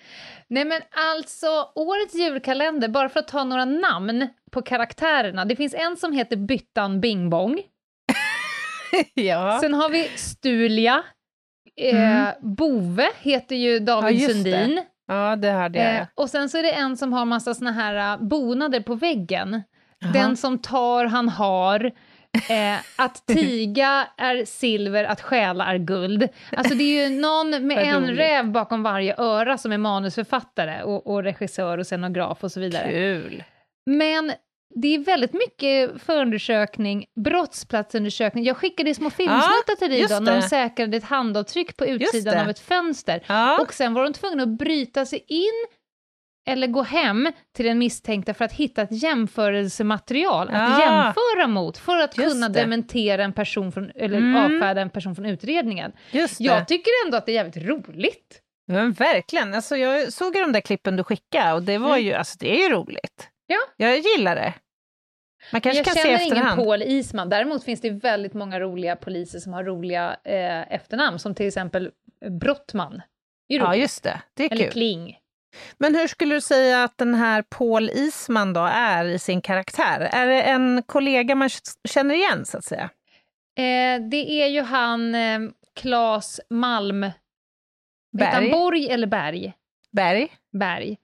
[0.47, 0.81] Nej men
[1.15, 5.45] alltså, årets julkalender, bara för att ta några namn på karaktärerna.
[5.45, 7.61] Det finns en som heter Byttan Bing Bong.
[9.13, 9.59] ja.
[9.61, 11.03] Sen har vi Stulia.
[11.81, 12.33] Eh, Mm.
[12.55, 14.83] Bove heter ju David Ja, Sundin.
[15.07, 15.95] ja, det hörde jag.
[15.95, 18.95] Eh, och sen så är det en som har massa såna här uh, bonader på
[18.95, 19.63] väggen.
[19.99, 20.11] Jaha.
[20.11, 21.91] Den som tar, han har.
[22.49, 26.27] Eh, att tiga är silver, att stjäla är guld.
[26.51, 31.07] Alltså det är ju någon med en räv bakom varje öra som är manusförfattare och,
[31.07, 32.91] och regissör och scenograf och så vidare.
[32.91, 33.43] Kul.
[33.85, 34.31] Men
[34.81, 38.43] det är väldigt mycket förundersökning, brottsplatsundersökning.
[38.43, 40.49] Jag skickade små filmsnuttar till dig idag när de det.
[40.49, 42.41] säkrade ett handavtryck på utsidan det.
[42.41, 43.23] av ett fönster.
[43.27, 43.61] Ja.
[43.61, 45.65] Och sen var de tvungna att bryta sig in
[46.47, 50.79] eller gå hem till den misstänkta för att hitta ett jämförelsematerial att Ah.
[50.79, 52.59] jämföra mot för att Just kunna det.
[52.61, 54.35] dementera en person från, eller Mm.
[54.35, 55.91] avfärda en person från utredningen.
[56.11, 56.43] Just det.
[56.43, 58.41] Jag tycker ändå att det är jävligt roligt.
[58.67, 59.53] Men verkligen.
[59.53, 62.51] Alltså, jag såg ju de där klippen du skickade och det var ju, alltså, det
[62.59, 63.29] är ju roligt.
[63.47, 63.57] Ja.
[63.77, 64.53] Jag gillar det.
[65.51, 66.55] Man kanske jag kan se känner i ingen.
[66.55, 71.35] Paul Isman, däremot finns det väldigt många roliga poliser som har roliga eh, efternamn, som
[71.35, 71.91] till exempel
[72.29, 73.01] Brottman.
[73.47, 74.21] Ja, just det.
[74.33, 74.71] Det är Eller kul.
[74.71, 75.17] Kling.
[75.77, 79.99] Men hur skulle du säga att den här Paul Isman då är i sin karaktär?
[80.11, 81.49] Är det en kollega man
[81.89, 82.89] känner igen, så att säga?
[83.57, 85.39] Eh, det är ju han eh,
[85.75, 87.05] Claes Malm...
[88.17, 88.51] Berg?
[88.51, 89.53] Borg eller Berg?
[89.91, 90.27] Berg?
[90.59, 90.97] Berg.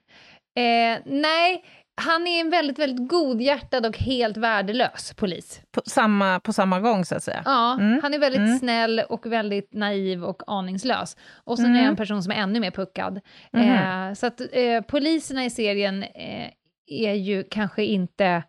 [0.55, 1.63] Eh, nej,
[2.01, 5.61] han är en väldigt, väldigt godhjärtad och helt värdelös polis.
[5.71, 7.41] På samma, på samma gång, så att säga?
[7.45, 8.59] Ja, Mm, han är väldigt mm.
[8.59, 11.17] snäll och väldigt naiv och aningslös.
[11.43, 11.81] Och sen är Mm.
[11.83, 13.19] det en person som är ännu mer puckad.
[13.53, 13.63] Mhm.
[13.63, 16.49] Eh, så att eh, poliserna i serien eh,
[16.87, 18.43] är ju kanske inte...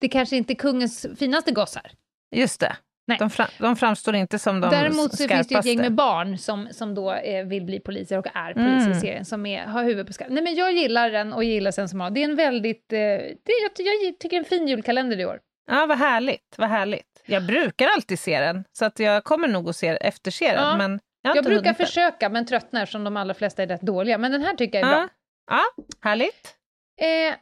[0.00, 1.90] Det kanske inte är kungens finaste gossar.
[2.34, 2.76] Just det.
[3.06, 3.18] Nej.
[3.18, 6.38] De, fram, de framstår inte som de Däremot så finns det ett gäng med barn
[6.38, 8.92] som, som då eh, vill bli poliser och är poliser Mm.
[8.92, 10.24] i serien, som är, har huvudet på.
[10.28, 12.10] Nej men jag gillar den och gillar sen som har.
[12.10, 15.40] Det är en väldigt, eh, det, jag, jag tycker en fin julkalender i år.
[15.70, 16.54] Ja, vad härligt.
[16.56, 17.22] Vad härligt.
[17.26, 20.64] Jag brukar alltid se den, så att jag kommer nog att se, efterse den.
[20.64, 20.76] Ja.
[20.76, 24.18] Men Jag, Jag brukar försöka, men tröttnar som de allra flesta är rätt dåliga.
[24.18, 25.08] Men den här tycker jag är bra.
[25.50, 25.60] Ja.
[25.76, 26.54] ja, härligt.
[27.00, 27.34] Eh,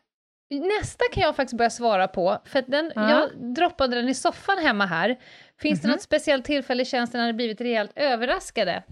[0.61, 3.11] nästa kan jag faktiskt börja svara på, för den, Ja.
[3.11, 5.19] jag droppade den i soffan hemma här.
[5.63, 5.93] Finns det Mhm.
[5.93, 8.83] något speciellt tillfälle i tjänsten när ni blivit rejält överraskade?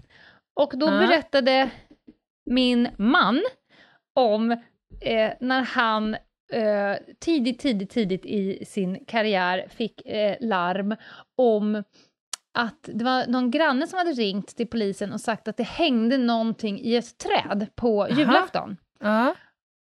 [0.55, 0.91] Och då Ja.
[0.99, 1.69] berättade
[2.45, 3.41] min man
[4.15, 4.51] om
[5.01, 6.13] eh, när han
[6.53, 10.95] eh, tidigt, tidigt, tidigt i sin karriär fick eh, larm
[11.37, 11.83] om
[12.53, 16.17] att det var någon granne som hade ringt till polisen och sagt att det hängde
[16.17, 18.19] någonting i ett träd på Jaha.
[18.19, 18.77] julafton.
[18.99, 19.35] Ja.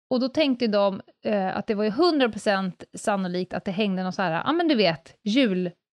[0.10, 4.14] Och då tänkte de eh, att det var ju 100% sannolikt att det hängde någon
[4.14, 5.16] så här, ja men du vet,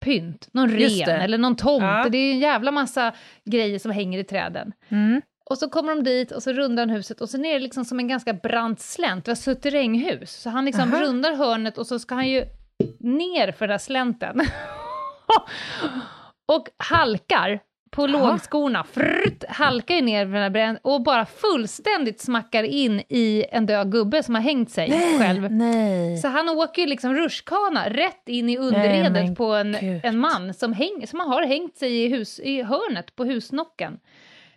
[0.07, 2.09] julpynt, någon ren eller någon tomte, Ja.
[2.09, 3.13] det är en jävla massa
[3.45, 4.73] grejer som hänger i träden.
[4.89, 5.23] Mm.
[5.51, 7.85] Och så kommer de dit och så rundar han huset och sen är det liksom
[7.85, 10.31] som en ganska brant slänt, det var suterränghus.
[10.33, 11.03] Så han liksom Aha.
[11.03, 12.45] rundar hörnet och så ska han ju
[13.01, 14.41] ner för den här slänten.
[16.53, 17.61] och halkar
[17.91, 18.31] på Jaha.
[18.31, 23.45] lågskorna, frrt, halkar ju ner för den här brän- och bara fullständigt smackar in i
[23.51, 25.53] en död gubbe som har hängt sig själv.
[25.53, 26.17] Nej.
[26.19, 30.01] Så han åker ju liksom rutschkana rätt in i Nej, underredet men på en, gud.
[30.05, 33.99] en man som, häng, som har hängt sig i, hus, i hörnet på husnocken.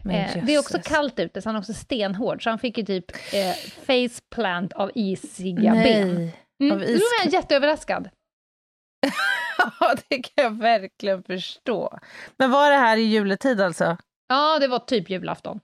[0.09, 2.85] Eh, det är också kallt ute, så han är också stenhård, så han fick ju
[2.85, 3.55] typ eh,
[3.87, 6.15] faceplant av isiga ben.
[6.15, 6.35] Nej.
[6.63, 6.81] Mm.
[6.83, 8.09] is- var jag jätteöverraskad.
[9.79, 11.99] Ja, det kan jag verkligen förstå.
[12.37, 13.97] Men var det här i juletid alltså?
[14.27, 15.59] Ja, det var typ julafton.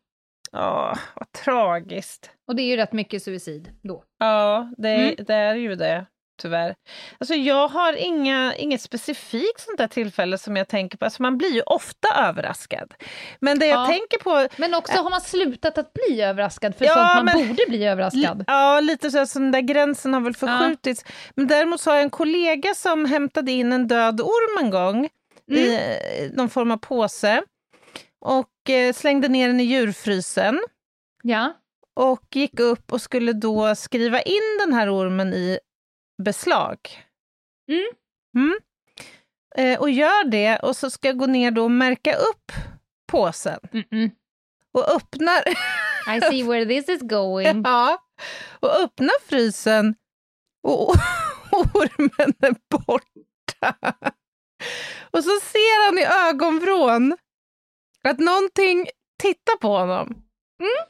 [0.51, 2.31] Ja, vad tragiskt.
[2.47, 4.03] Och det är ju rätt mycket suicid då.
[4.19, 5.15] Ja, det, Mm.
[5.27, 6.05] det är ju det,
[6.39, 6.75] tyvärr.
[7.17, 11.05] Alltså jag har inga, inget specifikt sånt där tillfälle som jag tänker på.
[11.05, 12.93] Alltså man blir ju ofta överraskad.
[13.39, 13.85] Men det jag Ja.
[13.87, 14.47] tänker på...
[14.57, 17.85] Men också har man slutat att bli överraskad för Ja, sånt man men- borde bli
[17.85, 18.43] överraskad.
[18.47, 21.05] Ja, lite så, så den där gränsen har väl förskjutits.
[21.35, 25.09] Men däremot så har jag en kollega som hämtade in en död orm en gång
[25.51, 27.41] i eh, någon form av påse
[28.25, 30.59] och eh, slängde ner den i djurfrysen
[31.23, 31.53] Ja.
[31.95, 35.59] och gick upp och skulle då skriva in den här ormen i
[36.23, 36.77] beslag.
[37.71, 37.87] Mm.
[38.35, 38.59] Mm.
[39.55, 42.51] Eh, och gör det och så ska jag gå ner då och märka upp
[43.11, 44.11] påsen Mm-mm.
[44.73, 45.43] och öppnar
[46.15, 47.61] I see where this is going.
[47.65, 47.97] Ja,
[48.59, 49.95] och öppna frysen
[50.63, 50.95] och
[51.51, 53.75] ormen är borta.
[55.11, 57.17] Och så ser han i ögonvrån
[58.03, 58.87] att någonting
[59.21, 60.07] tittar på honom.
[60.59, 60.87] Mm.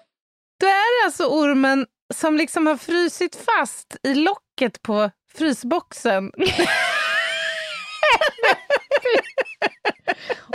[0.59, 6.31] Då är det alltså ormen som liksom har frysit fast i locket på frysboxen.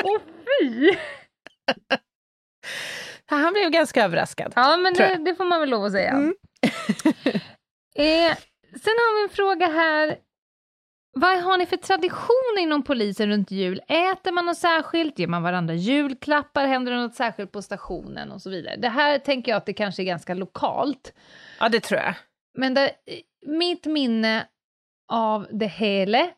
[0.04, 0.96] Åh fy!
[3.26, 4.52] Han blev ganska överraskad.
[4.56, 6.10] Ja, men det, det får man väl lov att säga.
[6.10, 6.34] Mm.
[7.94, 8.36] eh,
[8.72, 10.18] sen har vi en fråga här.
[11.16, 13.80] Vad har ni för traditioner inom polisen runt jul?
[13.88, 15.18] Äter man något särskilt?
[15.18, 16.66] Ger man varandra julklappar?
[16.66, 18.32] Händer det något särskilt på stationen?
[18.32, 18.76] Och så vidare.
[18.76, 21.12] Det här tänker jag att det kanske är ganska lokalt.
[21.60, 22.14] Ja, det tror jag.
[22.58, 22.90] Men det,
[23.46, 24.46] mitt minne
[25.08, 26.30] av det hela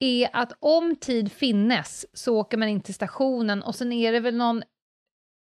[0.00, 4.20] är att om tid finnes så åker man in till stationen och sen är det
[4.20, 4.62] väl någon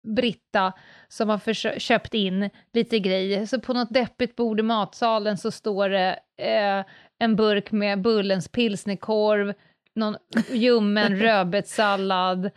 [0.09, 0.73] Britta
[1.09, 3.47] som har köpt in lite grejer.
[3.47, 6.85] Så på något deppigt bord i matsalen så står det eh,
[7.19, 9.55] en burk med Bullens pilsnerkorv,
[9.95, 10.17] någon
[10.53, 12.51] ljummen rödbetssallad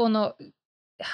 [0.00, 0.32] och någon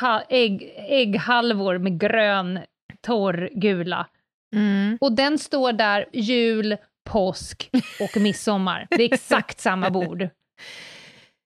[0.00, 2.58] ha- ägg, ägghalvor med grön
[3.00, 4.06] torr gula.
[4.54, 4.98] Mm.
[5.00, 8.86] Och den står där jul, påsk och midsommar.
[8.90, 10.28] Det är exakt samma bord.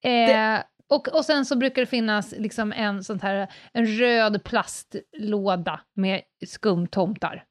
[0.04, 5.80] Eh, och, och sen så brukar det finnas liksom en, sånt här, en röd plastlåda
[5.94, 7.44] med skumtomtar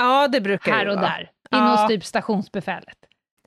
[0.00, 1.06] Ja, det brukar här och vara.
[1.06, 1.30] där.
[1.50, 1.58] Ja.
[1.58, 2.96] Inom typ stationsbefälet.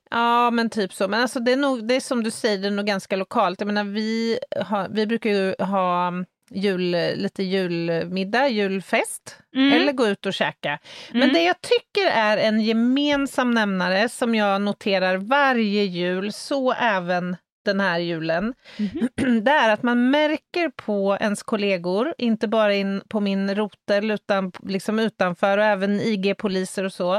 [0.10, 1.08] Ja, men typ så.
[1.08, 3.62] Men alltså, det, är nog, det är som du säger, det är nog ganska lokalt.
[3.62, 6.12] Jag menar, vi, har, vi brukar ju ha
[6.52, 10.80] jul, lite julmiddag, julfest, eller gå ut och käka.
[11.12, 11.34] Men Mm.
[11.34, 17.80] det jag tycker är en gemensam nämnare som jag noterar varje jul, så även den
[17.80, 19.10] här julen, Mhm.
[19.44, 24.52] det är att man märker på ens kollegor, inte bara in på min rotel utan
[24.64, 27.14] liksom utanför och även IG-poliser och så,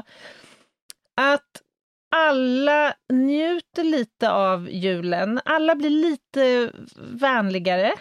[1.17, 1.61] att
[2.17, 5.41] alla njuter lite av julen.
[5.45, 7.93] Alla blir lite vänligare,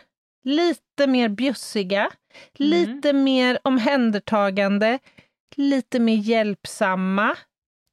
[0.44, 2.10] lite mer bjussiga,
[2.58, 5.00] lite mer omhändertagande,
[5.56, 7.36] lite mer hjälpsamma.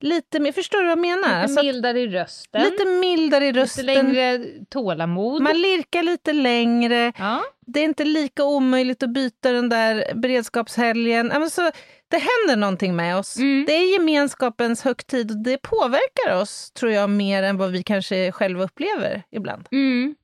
[0.02, 1.28] Lite mer, förstår du vad jag menar?
[1.28, 3.86] Lite Alltså mildare i rösten, lite mildare i lite rösten.
[3.86, 5.42] längre tålamod.
[5.42, 7.12] Man lirkar lite längre.
[7.18, 7.42] Ja.
[7.66, 11.30] Det är inte lika omöjligt att byta den där beredskapshelgen.
[11.32, 11.70] Ja, men så,
[12.08, 13.36] det händer någonting med oss.
[13.36, 13.64] Mm.
[13.66, 18.32] Det är gemenskapens högtid och det påverkar oss, tror jag, mer än vad vi kanske
[18.32, 19.68] själva upplever ibland.
[19.72, 20.14] Mm.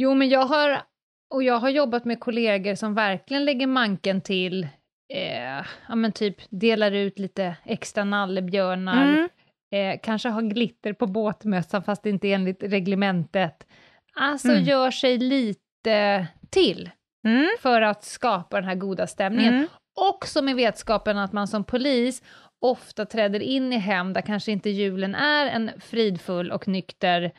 [0.00, 0.82] Jo, men jag har
[1.34, 4.62] Och jag har jobbat med kollegor som verkligen lägger manken till,
[5.14, 9.28] eh, ja men typ delar ut lite extra nallebjörnar, Mm.
[9.74, 13.66] eh, kanske har glitter på båtmössan fast inte enligt reglementet.
[14.14, 14.64] Alltså Mm.
[14.64, 16.90] gör sig lite till
[17.26, 17.48] Mm.
[17.60, 19.54] för att skapa den här goda stämningen.
[19.54, 19.66] Mm.
[20.00, 22.22] Också med vetskapen att man som polis
[22.60, 27.32] ofta träder in i hem där kanske inte julen är en fridfull och nykter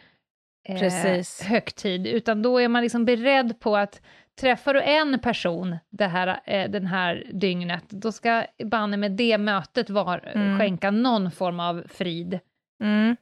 [0.64, 1.42] eh, Precis.
[1.42, 4.02] högtid, utan då är man liksom beredd på att
[4.42, 9.38] träffar du en person det här, eh, den här dygnet, då ska banne med det
[9.38, 10.60] mötet var, Mm.
[10.60, 12.40] skänka någon form av frid.
[12.84, 13.16] Mm.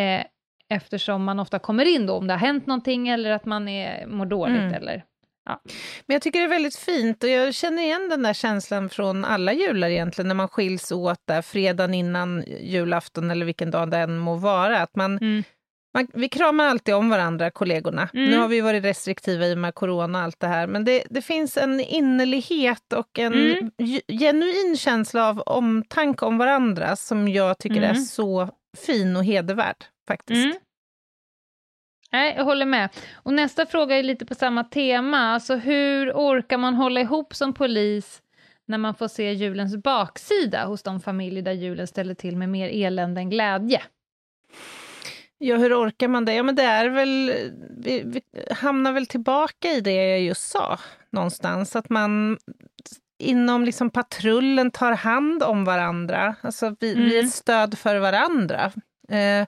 [0.00, 0.24] Eh,
[0.68, 4.06] eftersom man ofta kommer in då om det har hänt någonting eller att man är,
[4.06, 4.74] mår dåligt Mm.
[4.74, 5.04] eller...
[6.06, 9.24] Men jag tycker det är väldigt fint och jag känner igen den där känslan från
[9.24, 13.96] alla jular egentligen, när man skiljs åt där fredagen innan julafton eller vilken dag det
[13.98, 14.78] än må vara.
[14.82, 15.42] Att man, Mm.
[15.94, 18.08] Man, vi kramar alltid om varandra, kollegorna.
[18.14, 18.30] Mm.
[18.30, 21.04] Nu har vi varit restriktiva i och med corona och allt det här, men det,
[21.10, 23.70] det finns en innerlighet och en Mm.
[23.78, 27.96] ge- genuin känsla av omtanke om varandra som jag tycker är Mm.
[28.02, 28.48] så
[28.86, 30.44] fin och hedervärd faktiskt.
[30.44, 30.56] Mm.
[32.12, 32.88] Nej, jag håller med.
[33.14, 35.18] Och nästa fråga är lite på samma tema.
[35.18, 38.22] Alltså hur orkar man hålla ihop som polis
[38.68, 42.68] när man får se julens baksida hos de familjer där julen ställer till med mer
[42.86, 43.82] elände än glädje?
[45.42, 46.34] Ja, hur orkar man det?
[46.34, 47.32] Ja, men det är väl...
[47.76, 48.22] Vi, vi
[48.54, 50.78] hamnar väl tillbaka i det jag just sa
[51.10, 51.76] någonstans.
[51.76, 52.38] Att man
[53.18, 56.34] inom liksom patrullen tar hand om varandra.
[56.40, 57.26] Alltså vi, vi är Mm.
[57.26, 58.72] ett stöd för varandra.
[59.08, 59.46] Eh,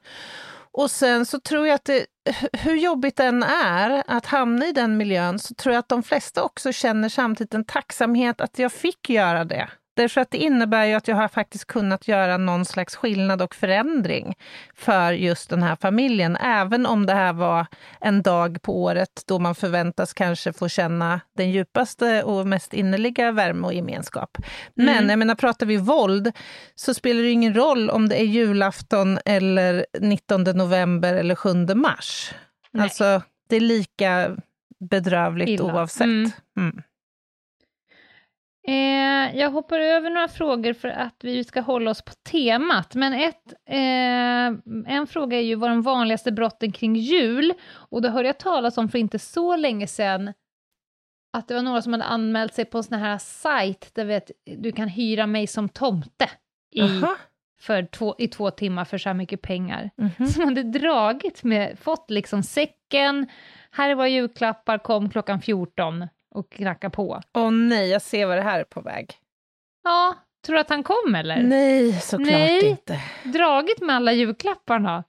[0.73, 2.07] och sen så tror jag att det,
[2.53, 6.03] hur jobbigt det än är att hamna i den miljön, så tror jag att de
[6.03, 9.69] flesta också känner samtidigt en tacksamhet att jag fick göra det.
[9.95, 13.55] Därför att det innebär ju att jag har faktiskt kunnat göra någon slags skillnad och
[13.55, 14.35] förändring
[14.75, 17.67] för just den här familjen, även om det här var
[18.01, 23.33] en dag på året då man förväntas kanske få känna den djupaste och mest innerliga
[23.33, 24.37] värme och gemenskap.
[24.75, 25.11] Men Mm.
[25.11, 26.33] jag menar, pratar vi våld
[26.75, 32.35] så spelar det ingen roll om det är julafton eller 19 november eller 7 mars.
[32.71, 32.83] Nej.
[32.85, 34.37] Alltså, det är lika
[34.91, 35.65] bedrövligt Illa.
[35.65, 36.03] oavsett.
[36.05, 36.31] Mm.
[36.59, 36.83] Mm.
[38.69, 42.95] Eh, jag hoppar över några frågor för att vi ska hålla oss på temat.
[42.95, 47.53] Men ett, eh, en fråga är ju vad de vanligaste brotten kring jul?
[47.73, 50.33] Och då hörde jag talas om för inte så länge sedan
[51.33, 54.31] att det var några som hade anmält sig på en sån här sajt där vet,
[54.57, 56.31] du kan hyra mig som tomte
[56.71, 57.17] i, Jaha.
[57.61, 59.91] för två, i två timmar för så här mycket pengar.
[59.97, 60.27] Mhm.
[60.27, 63.27] Som hade dragit med, fått liksom säcken,
[63.71, 67.21] här var julklappar, kom klockan 14 och knacka på.
[67.35, 69.15] Åh nej, jag ser vad det här är på väg.
[69.85, 70.15] Ja,
[70.47, 71.43] tror du att han kom eller?
[71.43, 72.67] Nej, såklart Nej.
[72.67, 73.01] inte.
[73.25, 75.05] Dragit med alla julklapparna?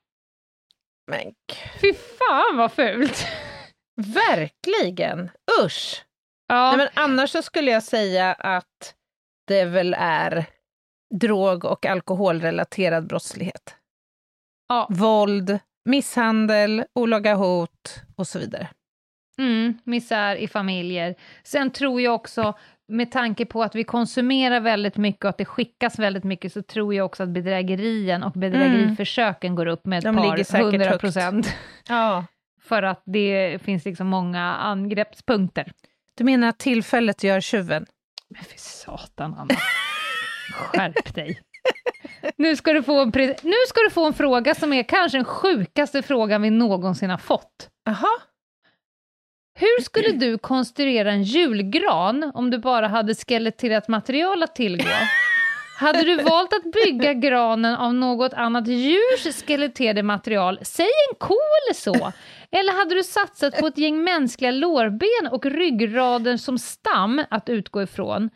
[1.12, 1.34] Men
[1.82, 3.26] Fy fan vad fult!
[4.16, 5.30] verkligen!
[5.66, 6.06] Usch!
[6.48, 8.96] Ja, Nej, men annars så skulle jag säga att
[9.48, 10.46] det väl är
[11.20, 13.76] drog och alkoholrelaterad brottslighet.
[14.68, 14.88] ja.
[14.90, 15.60] Våld,
[15.90, 18.70] misshandel, olaga hot och så vidare.
[19.38, 21.16] Mm, misär i familjer.
[21.44, 22.54] Sen tror jag också,
[22.88, 26.62] med tanke på att vi konsumerar väldigt mycket och att det skickas väldigt mycket, så
[26.62, 30.16] tror jag också att bedrägerien och bedrägeriförsöken går upp med ett Mm.
[30.16, 31.56] De par hundra procent.
[31.90, 32.26] Ja.
[32.64, 35.72] För att det finns liksom många angreppspunkter.
[36.18, 37.86] Du menar att tillfället gör tjuven?
[38.30, 39.56] Men för satan, Anna.
[40.54, 41.42] Skärp dig.
[42.38, 43.12] Nu ska, du få en
[43.44, 47.18] nu ska du få en fråga som är kanske den sjukaste frågan vi någonsin har
[47.18, 47.70] fått.
[47.86, 48.20] Jaha.
[49.64, 54.84] Hur skulle du konstruera en julgran om du bara hade skeletterat material att tillgå?
[55.76, 61.34] Hade du valt att bygga granen av något annat djurs skeletterade material, säg en ko
[61.34, 62.12] eller så?
[62.52, 67.82] Eller hade du satsat på ett gäng mänskliga lårben och ryggraden som stam att utgå
[67.84, 68.30] ifrån?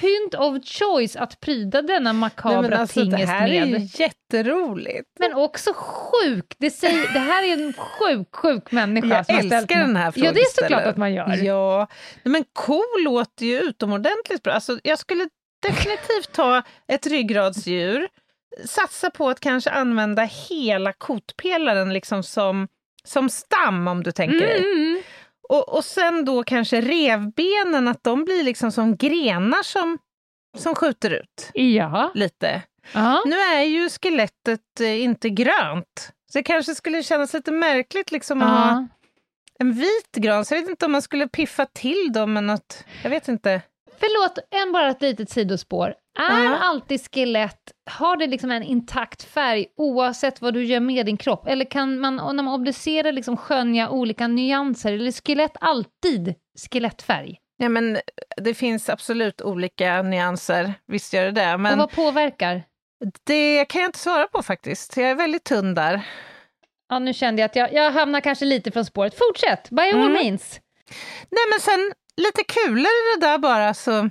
[0.00, 3.80] Pynt of choice att pryda denna makabra Nej, men alltså, det tingest här är med.
[3.80, 5.08] ju jätteroligt.
[5.18, 6.54] Men också sjuk.
[6.58, 9.96] Det, säger, det här är en sjuk, sjuk människa Jag som har ställt älskar den
[9.96, 11.44] här Ja, det är såklart att man gör.
[11.44, 11.86] Ja,
[12.22, 14.52] men ko låter ju utomordentligt bra.
[14.52, 15.28] Alltså, jag skulle
[15.62, 18.08] definitivt ta ett ryggradsdjur,
[18.64, 22.68] satsa på att kanske använda hela kotpelaren liksom som,
[23.04, 24.58] som stam om du tänker dig.
[24.58, 25.02] Mm.
[25.48, 29.98] Och, och sen då kanske revbenen, att de blir liksom som grenar som,
[30.58, 32.10] som skjuter ut Ja.
[32.14, 32.62] lite.
[32.92, 33.22] ja.
[33.26, 38.42] Nu är ju skelettet eh, inte grönt, så det kanske skulle kännas lite märkligt liksom
[38.42, 38.86] att ha
[39.58, 40.44] en vit gran.
[40.44, 43.62] Så jag vet inte om man skulle piffa till dem med något, jag vet inte.
[44.00, 45.94] Förlåt, en bara ett litet sidospår.
[46.18, 46.56] Är Ja.
[46.58, 51.46] alltid skelett har det liksom en intakt färg oavsett vad du gör med din kropp?
[51.46, 54.92] Eller kan man, och när man obducerar, liksom skönja olika nyanser?
[54.92, 56.34] Eller är skelett alltid
[56.70, 57.36] skelettfärg?
[57.56, 57.98] Ja, men
[58.36, 61.54] det finns absolut olika nyanser, visst gör det det.
[61.54, 62.62] Och Men vad påverkar?
[63.26, 64.96] det kan jag inte svara på faktiskt.
[64.96, 66.00] Jag är väldigt tunn där.
[66.88, 69.18] Ja, nu kände jag att jag, jag hamnar kanske lite från spåret.
[69.18, 70.12] Fortsätt, by all Mm.
[70.12, 70.60] means.
[71.30, 74.10] Nej, men sen lite kulor i det där bara så...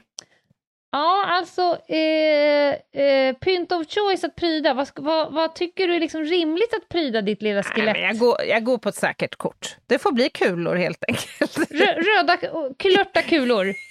[0.92, 4.74] Ja, alltså, eh, eh, pynt of choice att pryda.
[4.74, 7.94] Vad, vad, vad tycker du är liksom rimligt att pryda ditt lilla Nej, skelett?
[7.94, 9.76] men jag, går, jag går på ett säkert kort.
[9.88, 11.58] Det får bli kulor helt enkelt.
[11.72, 12.38] Rö- röda,
[12.80, 13.74] kulörta kulor.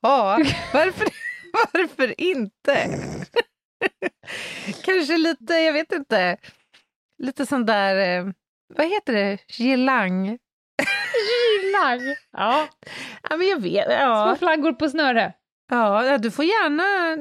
[0.00, 0.38] Ja,
[0.72, 1.08] varför,
[1.52, 2.88] varför inte?
[4.84, 6.36] Kanske lite, jag vet inte,
[7.22, 8.26] lite sån där, eh,
[8.74, 10.28] vad heter det, girlang?
[11.98, 12.16] Gillar.
[12.32, 12.68] Ja,
[13.30, 14.36] Ja, men jag vet, små ja.
[14.38, 15.32] flaggor på snöre.
[15.70, 16.18] ja.
[16.18, 17.16] Du får gärna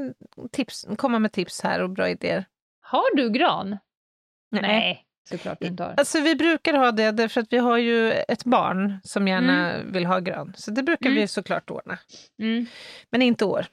[0.52, 2.46] tips, komma med tips här och bra idéer.
[2.82, 3.78] Har du gran?
[5.30, 5.94] såklart du inte har.
[5.98, 10.06] Alltså vi brukar ha det därför att vi har ju ett barn som gärna vill
[10.06, 10.54] ha gran.
[10.58, 11.22] Så det brukar Mm.
[11.22, 11.98] vi såklart ordna.
[12.40, 12.66] Mm.
[13.10, 13.66] Men inte år.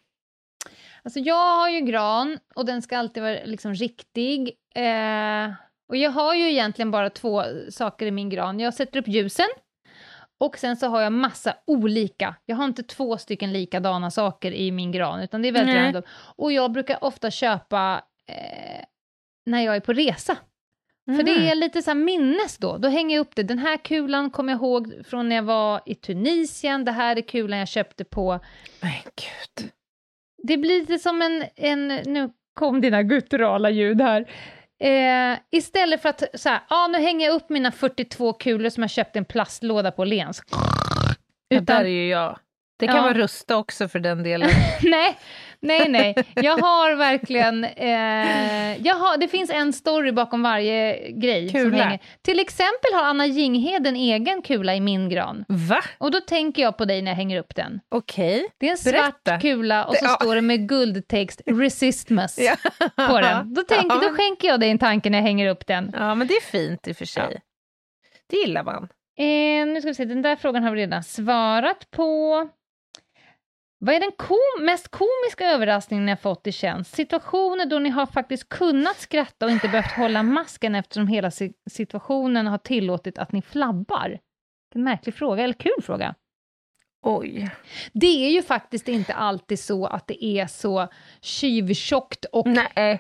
[1.05, 4.49] Alltså jag har ju gran och den ska alltid vara liksom riktig.
[4.75, 5.53] Eh,
[5.89, 8.61] och jag har ju egentligen bara två saker i min gran.
[8.61, 9.47] Jag sätter upp ljusen
[10.41, 12.35] och sen så har jag massa olika.
[12.47, 15.85] Jag har inte två stycken likadana saker i min gran utan det är väldigt Nej.
[15.85, 16.03] random.
[16.37, 18.85] Och jag brukar ofta köpa eh,
[19.47, 20.37] när jag är på resa.
[21.17, 22.79] För det är lite så minnes då.
[22.79, 23.43] Då hänger jag upp det.
[23.43, 26.85] Den här kulan kommer jag ihåg från när jag var i Tunisien.
[26.85, 28.41] Det här är kulan jag köpte på
[28.81, 29.71] Men gud.
[30.43, 34.31] det blir lite som en, en nu kom dina gutturala ljud här.
[34.81, 38.83] Eh, istället för att så här, ah, nu hänger jag upp mina 42 kulor som
[38.83, 40.43] jag köpte en plastlåda på Lens.
[41.51, 42.39] Det där är Utan, ju jag.
[42.81, 43.03] Det kan Ja.
[43.03, 44.51] vara rusta också för den delen.
[44.83, 45.17] nej,
[45.61, 46.15] nej, nej.
[46.35, 51.49] Jag har verkligen, eh, jag har, det finns en story bakom varje grej.
[51.49, 51.85] Som Kula.
[51.85, 51.99] hänger.
[52.23, 55.45] Till exempel har Anna Jinghed en egen kula i min gran.
[55.49, 55.81] Va?
[55.99, 57.81] Och då tänker jag på dig när jag hänger upp den.
[57.89, 58.47] Okej.
[58.59, 59.41] Det är en svart Berätta.
[59.41, 60.09] kula och så Ja.
[60.23, 62.57] står det med guldtext “Resistmas” Ja.
[63.09, 63.55] på den.
[63.55, 65.91] Då, tänker, då skänker jag dig en tanke när jag hänger upp den.
[65.99, 67.41] Ja, men det är fint i och för sig.
[68.31, 68.89] Det gillar man.
[69.19, 72.49] Eh, nu ska vi se, den där frågan har vi redan svarat på.
[73.83, 76.95] Vad är den kom mest komiska överraskningen ni har fått i tjänst?
[76.95, 81.53] Situationer då ni har faktiskt kunnat skratta och inte behövt hålla masken eftersom hela si-
[81.71, 84.19] situationen har tillåtit att ni flabbar?
[84.75, 86.15] En märklig fråga, eller kul fråga.
[87.03, 87.51] Oj.
[87.93, 90.89] Det är ju faktiskt inte alltid så att det är så
[91.21, 92.47] tjuvtjockt och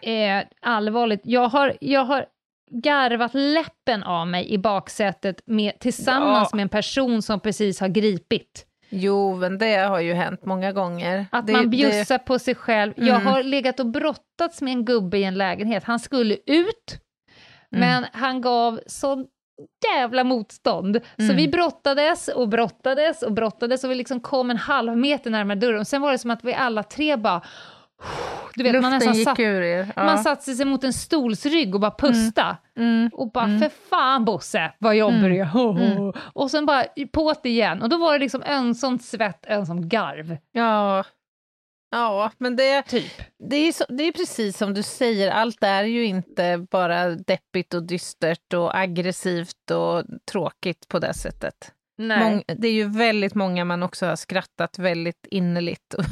[0.08, 1.20] eh, allvarligt.
[1.24, 2.26] Jag har, jag har
[2.70, 6.56] garvat läppen av mig i baksätet med, tillsammans Ja.
[6.56, 8.66] med en person som precis har gripit.
[8.90, 11.26] Jo, men det har ju hänt många gånger.
[11.32, 12.92] Att det, man bjussar på sig själv.
[12.96, 13.26] Jag Mm.
[13.26, 15.84] har legat och brottats med en gubbe i en lägenhet.
[15.84, 16.98] Han skulle ut,
[17.72, 17.80] Mm.
[17.80, 19.24] men han gav så
[19.94, 21.00] jävla motstånd.
[21.16, 21.36] Så Mm.
[21.36, 25.84] vi brottades och brottades och brottades och vi liksom kom en halv meter närmare dörren.
[25.84, 27.40] Sen var det som att vi alla tre bara...
[28.54, 29.92] Du vet, Luften man nästan gick satt, ur er.
[29.96, 30.04] Ja.
[30.04, 32.56] man satte sig mot en stolsrygg och bara pusta.
[32.78, 33.10] Mm.
[33.12, 33.60] Och bara, Mm.
[33.60, 35.74] för fan Bosse, vad jobbig Mm.
[35.76, 35.84] du.
[35.84, 36.12] Mm.
[36.32, 37.82] Och sen bara på det igen.
[37.82, 40.36] Och då var det liksom ömsomt svett, ömsomt garv.
[40.52, 41.04] Ja.
[41.92, 43.12] Ja, men det, Typ.
[43.50, 47.74] det, är så, det är precis som du säger, allt är ju inte bara deppigt
[47.74, 51.72] och dystert och aggressivt och tråkigt på det sättet.
[51.98, 56.04] Mång, det är ju väldigt många man också har skrattat väldigt innerligt och,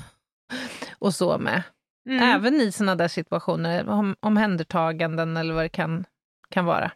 [0.99, 1.63] och så med.
[2.09, 2.23] Mm.
[2.23, 6.05] Även i sådana där situationer, om, omhändertaganden eller vad det kan,
[6.51, 6.91] kan vara.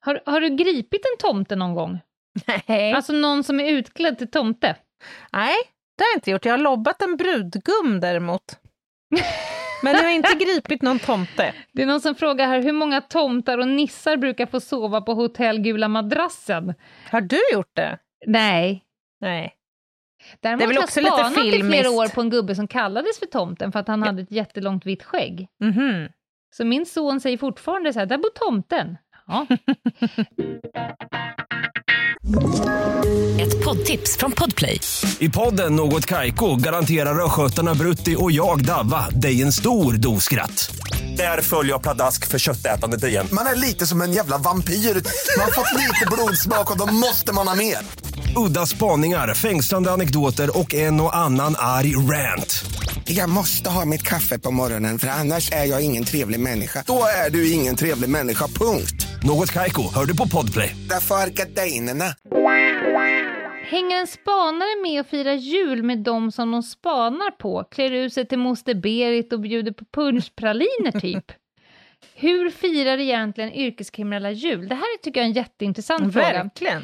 [0.00, 2.00] Har, har du gripit en tomte någon gång?
[2.66, 2.92] Nej.
[2.92, 4.76] Alltså någon som är utklädd till tomte?
[5.32, 5.56] Nej,
[5.98, 6.44] det har jag inte gjort.
[6.44, 8.58] Jag har lobbat en brudgum däremot.
[9.82, 11.54] Men jag har inte gripit någon tomte.
[11.72, 15.14] Det är någon som frågar här, hur många tomtar och nissar brukar få sova på
[15.14, 16.74] hotell Gula madrassen?
[17.10, 17.98] Har du gjort det?
[18.26, 18.84] Nej.
[19.20, 19.54] Nej.
[20.40, 22.54] Däremot Det är väl har också jag lite spanat i flera år på en gubbe
[22.54, 24.06] som kallades för tomten för att han Ja.
[24.06, 25.48] hade ett jättelångt vitt skägg.
[25.60, 26.08] Mhm.
[26.56, 28.96] Så min son säger fortfarande så här, där bor tomten.
[29.26, 29.46] Ja.
[33.40, 34.80] Ett poddtips från Podplay.
[35.18, 40.74] I podden Något Kaiko garanterar östgötarna Brutti och jag, Davva, dig en stor dos skratt.
[41.16, 43.26] Där följer jag pladask för köttätandet igen.
[43.32, 44.74] Man är lite som en jävla vampyr.
[44.74, 47.78] Man har fått lite blodsmak och då måste man ha mer.
[48.36, 52.64] Udda spaningar, fängslande anekdoter och en och annan arg rant.
[53.04, 56.84] Jag måste ha mitt kaffe på morgonen för annars är jag ingen trevlig människa.
[56.86, 59.06] Då är du ingen trevlig människa, punkt.
[59.22, 60.76] Något Kaiko, hör du på Podplay.
[60.90, 62.04] Därför är gardinerna.
[63.70, 67.64] Hänger en spanare med och firar jul med dem som de spanar på?
[67.70, 71.24] Klär ut sig till moster Berit och bjuder på punschpraliner typ?
[72.14, 74.68] Hur firar egentligen yrkeskriminella jul?
[74.68, 76.42] Det här tycker jag är en jätteintressant fråga.
[76.42, 76.82] Verkligen.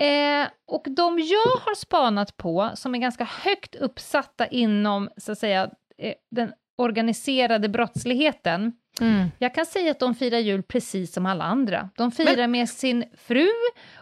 [0.00, 5.38] Eh, och de jag har spanat på, som är ganska högt uppsatta inom så att
[5.38, 9.28] säga, eh, den organiserade brottsligheten, Mm.
[9.38, 11.90] jag kan säga att de firar jul precis som alla andra.
[11.96, 13.48] De firar med sin fru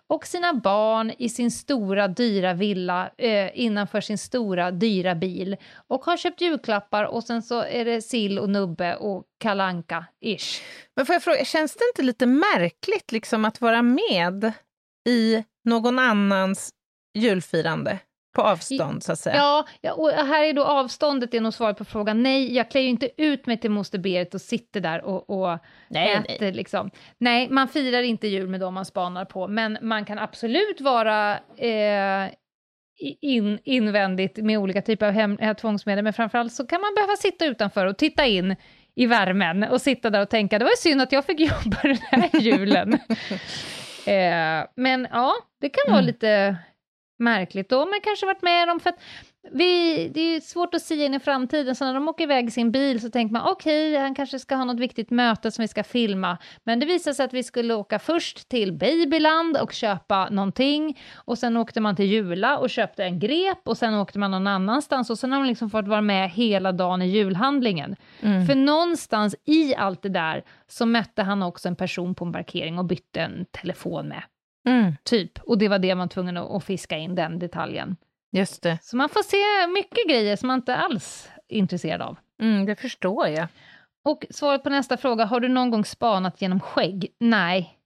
[0.07, 6.05] och sina barn i sin stora dyra villa eh, innanför sin stora dyra bil och
[6.05, 10.63] har köpt julklappar och sen så är det sill och nubbe och kalanka ish
[10.97, 14.53] Men får jag fråga, känns det inte lite märkligt liksom att vara med
[15.09, 16.71] i någon annans
[17.15, 17.99] julfirande
[18.37, 19.37] på avstånd så att säga?
[19.37, 22.23] Ja, ja, och här är då avståndet är nog svaret på frågan.
[22.23, 25.59] Nej, jag klär ju inte ut mig till moster Berit och sitter där och, och
[25.89, 26.53] Nej, äter nej.
[26.53, 26.91] liksom.
[27.19, 31.39] Nej, man firar inte jul med dem man spanar på, men man kan absolut vara
[31.57, 32.33] eh,
[33.21, 37.17] in, invändigt med olika typer av hem, eh, tvångsmedel, men framförallt så kan man behöva
[37.17, 38.57] sitta utanför och titta in
[38.95, 41.79] i värmen och sitta där och tänka, det var ju synd att jag fick jobba
[41.83, 42.99] den här julen.
[44.09, 46.07] eh, men ja, det kan vara Mm.
[46.07, 46.57] lite
[47.19, 48.99] märkligt då, men kanske varit med dem för att
[49.53, 52.51] vi, det är svårt att säga in i framtiden, så när de åker iväg i
[52.51, 55.69] sin bil så tänker man okej, han kanske ska ha något viktigt möte som vi
[55.69, 60.29] ska filma, men det visade sig att vi skulle åka först till Babyland och köpa
[60.31, 64.31] någonting, och sen åkte man till Jula och köpte en grep, och sen åkte man
[64.31, 67.97] någon annanstans, och sen har man liksom fått vara med hela dagen i julhandlingen.
[68.21, 68.47] Mm.
[68.47, 72.79] För någonstans i allt det där så mötte han också en person på en parkering
[72.79, 74.23] och bytte en telefon med,
[74.67, 74.93] Mm.
[75.05, 77.97] typ, och det var det man var tvungen att, att fiska in, den detaljen.
[78.37, 78.79] Just det.
[78.83, 82.17] Så man får se mycket grejer som man inte alls är intresserad av.
[82.43, 83.47] Mm, det förstår jag.
[84.05, 87.07] Och svaret på nästa fråga, har du någon gång spanat genom skägg?
[87.21, 87.79] Nej,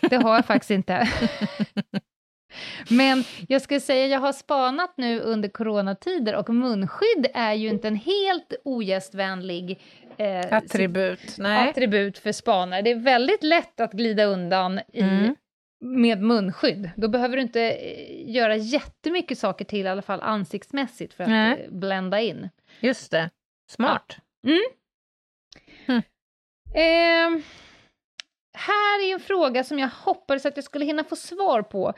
[0.00, 1.08] det har jag faktiskt inte.
[2.90, 7.88] Men jag ska säga, jag har spanat nu under coronatider och munskydd är ju inte
[7.88, 9.80] en helt ogästvänlig
[10.16, 11.38] eh, Attribut.
[11.38, 11.68] Nej.
[11.68, 12.82] attribut för spanare.
[12.82, 15.36] Det är väldigt lätt att glida undan i, Mm.
[15.84, 16.90] Med munskydd.
[16.96, 21.30] Då behöver du inte eh, göra jättemycket saker till, i alla fall ansiktsmässigt, för att
[21.30, 21.64] Nej.
[21.64, 22.48] eh, blända in.
[22.80, 23.30] Just det.
[23.70, 24.16] Smart.
[26.74, 27.40] Eh,
[28.56, 31.94] här är en fråga som jag hoppades att jag skulle hinna få svar på.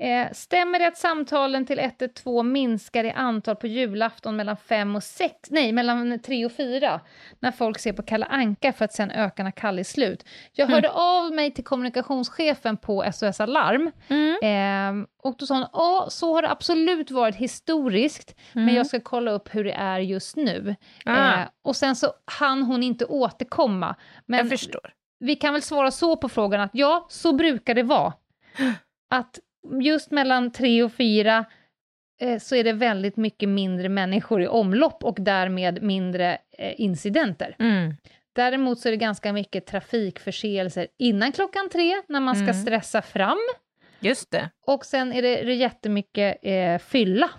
[0.00, 5.02] Eh, stämmer det att samtalen till 112 minskar i antal på julafton mellan 5 och
[5.02, 7.00] 6, nej, mellan 3 och 4,
[7.40, 10.24] när folk ser på Kalle Anka för att sen öka när Kalle är slut?
[10.52, 15.00] Jag hörde av mig till kommunikationschefen på SOS Alarm, Mm.
[15.00, 19.00] eh, och då sa hon, ja, så har det absolut varit historiskt, men jag ska
[19.00, 20.76] kolla upp hur det är just nu.
[21.04, 21.40] Ah.
[21.42, 23.94] Eh, och sen så hann hon inte återkomma.
[24.26, 24.92] Men jag förstår.
[25.20, 28.12] vi kan väl svara så på frågan att ja, så brukar det vara.
[29.10, 29.38] Att
[29.82, 31.44] just mellan tre och fyra
[32.20, 37.56] eh, så är det väldigt mycket mindre människor i omlopp och därmed mindre eh, incidenter.
[37.58, 37.94] Mm.
[38.34, 42.54] Däremot så är det ganska mycket trafikförseelser innan klockan tre, när man ska Mm.
[42.54, 43.38] stressa fram.
[44.00, 44.50] Just det.
[44.66, 47.30] Och sen är det, jättemycket eh, fylla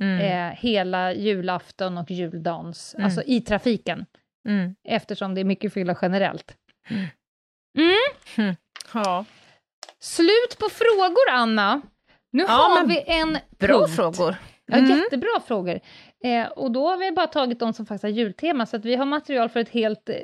[0.00, 0.20] Mm.
[0.20, 3.04] eh, hela julafton och juldagens, Mm.
[3.04, 4.06] alltså i trafiken,
[4.48, 4.74] Mm.
[4.88, 6.56] eftersom det är mycket fylla generellt.
[8.94, 9.24] Ja.
[10.02, 11.82] Slut på frågor, Anna.
[12.32, 13.96] Nu Ja, har men vi en Bra punkt.
[13.96, 14.36] frågor.
[14.66, 14.98] Ja, Mm.
[14.98, 15.80] Jättebra frågor.
[16.24, 18.96] Eh, och då har vi bara tagit de som faktiskt har jultema, så att vi
[18.96, 20.16] har material för ett helt eh,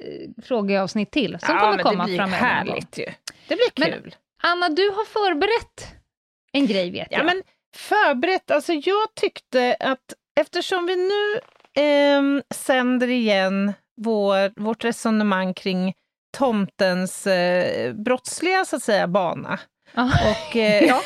[0.43, 2.41] frågeavsnitt till, som ja, kommer men komma det blir framöver.
[2.43, 2.74] någon gång.
[2.74, 3.05] härligt ju.
[3.49, 4.14] Det blir Men- kul.
[4.43, 5.87] Anna, du har förberett
[6.53, 7.27] en grej, vet Ja, jag.
[7.27, 7.43] men
[7.77, 11.41] förberett, alltså jag tyckte att eftersom vi nu
[11.83, 15.95] ehm, sänder igen vår, vårt resonemang kring
[16.37, 19.61] tomtens eh, brottsliga så att säga bana
[19.95, 20.05] Ja.
[20.05, 21.01] och, eh, Ja.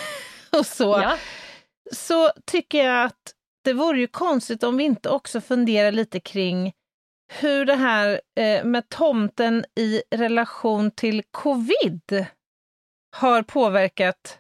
[0.59, 1.17] och så, Ja.
[1.93, 6.73] så tycker jag att det vore ju konstigt om vi inte också funderar lite kring
[7.33, 12.27] hur det här eh, med tomten i relation till covid
[13.17, 14.39] har påverkat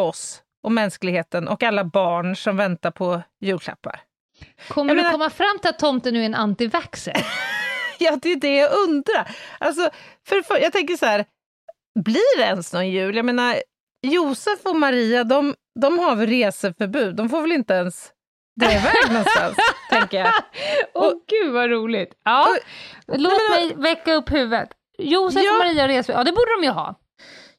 [0.00, 4.00] oss och mänskligheten och alla barn som väntar på julklappar.
[4.68, 7.16] Kommer Jag du menar- komma fram till att tomten nu är en antivaxxer?
[7.98, 9.36] Ja, det är det jag undrar.
[9.58, 9.90] Alltså,
[10.28, 11.24] för, för, jag tänker så här,
[12.04, 13.16] blir det ens någon jul?
[13.16, 13.56] Jag menar,
[14.02, 17.16] Josef och Maria, de, de har väl reseförbud?
[17.16, 18.10] De får väl inte ens
[18.60, 19.56] dra iväg någonstans,
[19.90, 20.32] tänker jag.
[20.94, 22.12] Åh gud vad roligt!
[22.24, 22.48] Ja,
[23.06, 24.68] låt Nej, mig väcka upp huvudet.
[24.98, 25.52] Josef Ja.
[25.52, 27.00] och Maria reser, ja det borde de ju ha.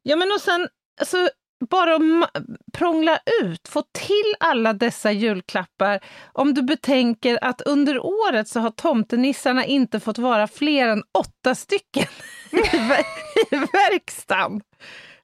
[0.04, 0.68] Ja, men och sen
[1.00, 1.30] alltså,
[1.70, 2.44] bara att
[2.74, 6.00] prångla ut, få till alla dessa julklappar.
[6.34, 11.56] Om du betänker att under året så har tomtenissarna inte fått vara fler än åtta
[11.56, 12.08] stycken
[12.52, 13.06] i, ver-
[13.52, 14.62] i verkstaden.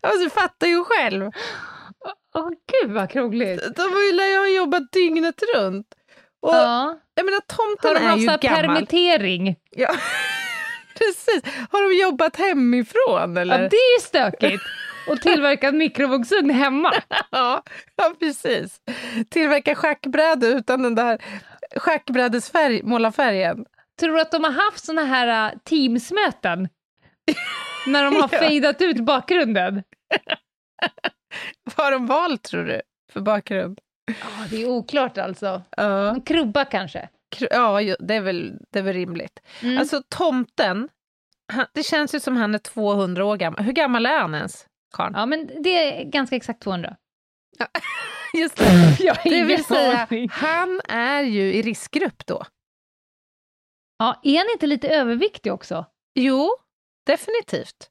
[0.02, 1.32] Alltså, du fattar ju själv.
[2.36, 3.62] Åh gud vad krångligt.
[3.76, 3.84] De
[4.14, 5.88] lär ju ha jobbat dygnet runt.
[6.42, 7.00] Och Ja.
[7.16, 8.40] jag menar, tomten Har de är ju gammal.
[8.76, 9.56] permittering?
[9.72, 9.90] Ja,
[10.98, 11.44] precis.
[11.72, 13.62] Har de jobbat hemifrån eller?
[13.64, 14.64] Ja, det är ju stökigt.
[15.08, 16.94] Och tillverkat mikrovågsugn hemma.
[17.32, 17.64] Ja,
[17.96, 18.82] ja, precis.
[19.30, 21.22] Tillverka schackbrädor utan den där
[21.76, 23.66] schackbrädesfärg, målarfärgen.
[24.00, 26.70] Tror du att de har haft såna här uh, teamsmöten?
[27.88, 28.40] När de har Ja.
[28.40, 29.84] fejdat ut bakgrunden?
[31.76, 32.82] Vad har de valt tror du
[33.14, 33.80] för bakgrund?
[34.08, 35.62] Ja, det är oklart alltså.
[35.78, 37.10] Ja, En krubba kanske?
[37.52, 39.40] ja det, är väl, det är väl rimligt.
[39.62, 39.78] Mm.
[39.78, 40.90] Alltså tomten,
[41.54, 43.64] han, det känns ju som han är 200 år gammal.
[43.64, 45.14] Hur gammal är han ens, karln?
[45.18, 45.70] Ja, men det
[46.02, 46.96] är ganska exakt 200.
[48.34, 48.98] Just det.
[49.00, 52.46] Jag Det vill säga, han är ju i riskgrupp då.
[54.00, 55.86] Ja, är han inte lite överviktig också?
[56.16, 56.50] Jo,
[57.06, 57.88] definitivt.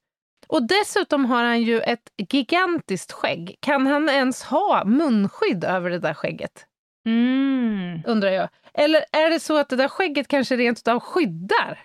[0.47, 3.57] Och dessutom har han ju ett gigantiskt skägg.
[3.61, 6.67] Kan han ens ha munskydd över det där skägget?
[7.07, 8.01] Mm.
[8.07, 8.49] Undrar jag.
[8.75, 11.79] Eller är det så att det där skägget kanske rent utav skyddar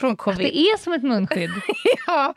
[0.00, 0.38] från Att covid?
[0.38, 1.50] det är som ett munskydd.
[2.06, 2.34] Ja.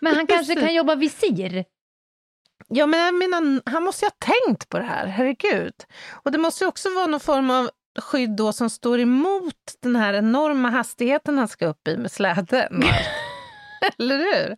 [0.00, 1.64] Men han kanske kan jobba visir?
[2.68, 5.74] ja, men jag menar, han måste ju ha tänkt på det här, herregud.
[6.12, 9.96] Och det måste ju också vara någon form av skydd då som står emot den
[9.96, 12.82] här enorma hastigheten han ska upp i med släden.
[13.98, 14.56] Eller hur?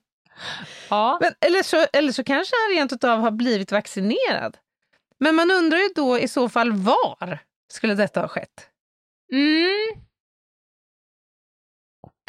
[0.90, 1.18] Ja.
[1.20, 4.56] Men, eller, så, eller så kanske han rent utav har blivit vaccinerad.
[5.20, 7.38] Men man undrar ju då i så fall var
[7.72, 8.68] skulle detta ha skett?
[9.32, 10.02] Mm.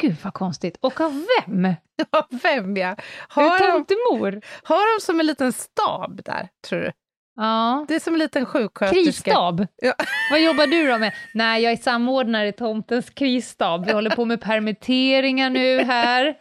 [0.04, 0.76] Gud vad konstigt.
[0.80, 1.74] Och av vem?
[2.10, 2.96] Ja, vem ja.
[3.28, 4.40] Har det de, tomtemor?
[4.62, 6.92] har de som en liten stab där, tror du?
[7.36, 7.84] Ja.
[7.88, 9.04] Det är som en liten sjuksköterska.
[9.04, 9.66] Krisstab?
[9.76, 9.92] Ja.
[10.30, 11.12] Vad jobbar du då med?
[11.34, 13.86] Nej, jag är samordnare i tomtens krisstab.
[13.86, 16.34] Vi håller på med permitteringar nu här.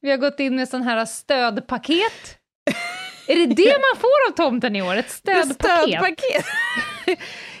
[0.00, 2.38] Vi har gått in med sån här stödpaket.
[3.28, 4.96] Är det det man får av tomten i år?
[4.96, 5.54] Ett Ett stödpaket?
[5.54, 6.44] stödpaket.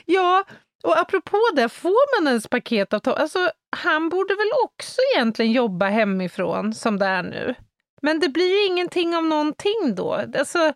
[0.04, 0.44] ja,
[0.86, 3.14] och apropå det, får man ens paket av Tom?
[3.16, 7.54] Alltså, han borde väl också egentligen jobba hemifrån som det är nu.
[8.02, 10.12] Men det blir ju ingenting av någonting då.
[10.14, 10.72] Alltså,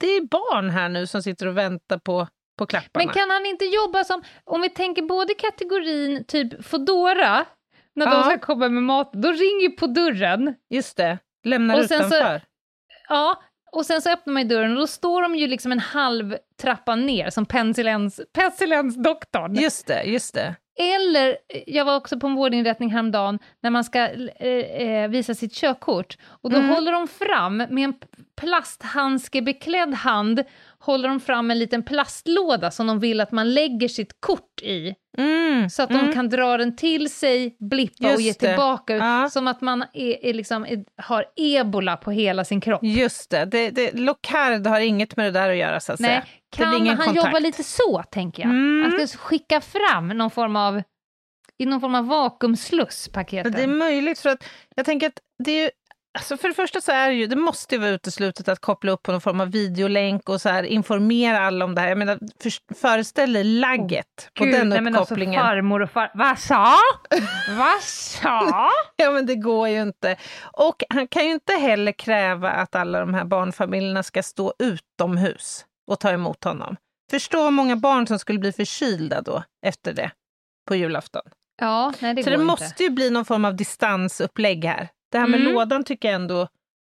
[0.00, 2.28] det är barn här nu som sitter och väntar på,
[2.58, 3.04] på klapparna.
[3.06, 7.44] Men kan han inte jobba som, om vi tänker både kategorin typ Fodora,
[7.94, 8.22] när de Ja.
[8.22, 10.54] ska komma med mat, då ringer ju på dörren.
[10.70, 12.42] Just det, lämnar Och sen så- utanför.
[13.08, 13.42] Ja,
[13.72, 16.36] och sen så öppnar man ju dörren och då står de ju liksom en halv
[16.62, 19.54] trappa ner som pestilens, pestilensdoktorn.
[19.54, 20.54] Just det, just det.
[20.80, 25.54] Eller, jag var också på en vårdinrättning häromdagen när man ska eh, eh, visa sitt
[25.54, 26.16] körkort.
[26.26, 26.68] Och då Mm.
[26.68, 27.94] håller de fram, med en
[28.36, 30.44] plasthandskebeklädd hand,
[30.80, 34.94] håller de fram en liten plastlåda som de vill att man lägger sitt kort i.
[35.18, 36.06] Mm, Så att mm.
[36.06, 38.38] de kan dra den till sig, blippa och Just ge det.
[38.48, 38.96] tillbaka.
[38.96, 39.28] Ja.
[39.30, 42.82] Som att man är, är liksom, är, har ebola på hela sin kropp.
[42.82, 46.10] Just det, det, det Locard har inget med det där att göra så att Nej,
[46.10, 46.24] säga.
[46.50, 47.16] Kan han kontakt.
[47.16, 48.50] jobba lite så, tänker jag?
[48.50, 49.06] Mm.
[49.06, 50.82] Ska skicka fram någon form av,
[51.58, 53.52] i någon form av vakuumsluss, paketen.
[53.52, 54.44] Det är möjligt för att
[54.76, 55.70] jag tänker att det är ju
[56.18, 58.92] Alltså för det första så är det ju, det måste ju vara uteslutet att koppla
[58.92, 61.88] upp på någon form av videolänk och så här informera alla om det här.
[61.88, 65.42] Jag menar, för, föreställ dig lagget på Gud, den nej, men alltså uppkopplingen.
[65.42, 66.10] farmor och far...
[66.14, 66.74] Vad sa?
[67.58, 68.70] Vad sa?
[68.96, 70.16] Ja, men det går ju inte.
[70.52, 75.64] Och han kan ju inte heller kräva att alla de här barnfamiljerna ska stå utomhus
[75.90, 76.76] och ta emot honom.
[77.10, 80.10] Förstå hur många barn som skulle bli förkylda då efter det
[80.68, 81.22] på julafton.
[81.60, 82.44] Ja, nej det Så det inte.
[82.46, 84.88] måste ju bli någon form av distansupplägg här.
[85.08, 85.52] Det här med Mm.
[85.52, 86.48] lådan tycker jag ändå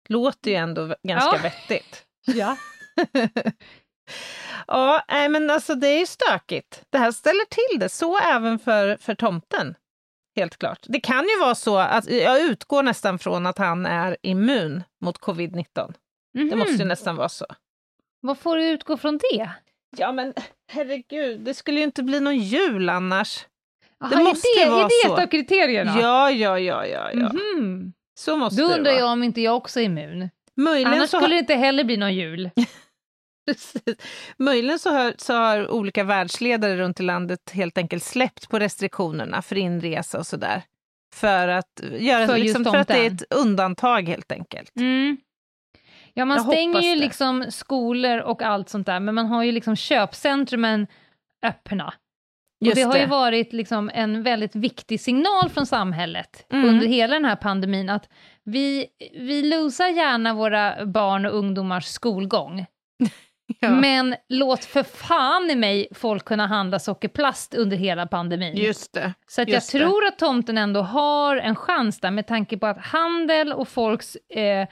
[0.09, 1.39] låter ju ändå ganska Ja.
[1.43, 2.05] vettigt.
[2.25, 2.57] Ja.
[4.67, 6.83] ja, nej, men alltså det är ju stökigt.
[6.89, 9.75] Det här ställer till det, så även för, för tomten.
[10.35, 10.79] Helt klart.
[10.83, 15.17] Det kan ju vara så att jag utgår nästan från att han är immun mot
[15.19, 15.93] covid-19.
[16.33, 16.87] Det måste ju Mhm.
[16.87, 17.45] nästan vara så.
[18.21, 19.49] Vad får du utgå från det?
[19.97, 20.33] Ja, men
[20.71, 23.45] herregud, det skulle ju inte bli någon jul annars.
[24.03, 25.97] Aha, måste är det, vara är det ett av kriterierna?
[26.01, 27.11] Ja, ja, ja, ja.
[27.13, 27.29] ja.
[27.33, 27.93] Mhm.
[28.21, 30.29] Så måste Då undrar jag om inte jag också är immun.
[30.55, 32.49] Möjligen Annars så har- skulle det inte heller bli någon jul.
[33.45, 33.83] Precis.
[34.37, 39.41] Möjligen så har, så har olika världsledare runt i landet helt enkelt släppt på restriktionerna
[39.41, 40.61] för inresa och sådär.
[41.15, 44.75] För att, göra, För liksom, för att det är ett undantag helt enkelt.
[44.75, 45.17] Mm.
[46.13, 49.51] Ja, man Jag stänger ju liksom skolor och allt sånt där, men man har ju
[49.51, 50.87] liksom köpcentrumen
[51.45, 51.93] öppna.
[52.65, 56.69] Just det har ju varit liksom en väldigt viktig signal från samhället Mm.
[56.69, 58.09] under hela den här pandemin, att
[58.43, 58.87] vi,
[59.19, 62.65] vi losar gärna våra barn och ungdomars skolgång,
[63.59, 63.69] Ja.
[63.69, 68.55] men låt för fan i mig folk kunna handla sockerplast under hela pandemin.
[68.57, 69.13] Just det.
[69.27, 69.79] Så att jag just det.
[69.79, 74.15] tror att tomten ändå har en chans där med tanke på att handel och folks
[74.15, 74.67] eh,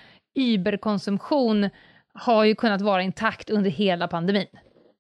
[0.64, 1.70] überkonsumtion
[2.14, 4.48] har ju kunnat vara intakt under hela pandemin.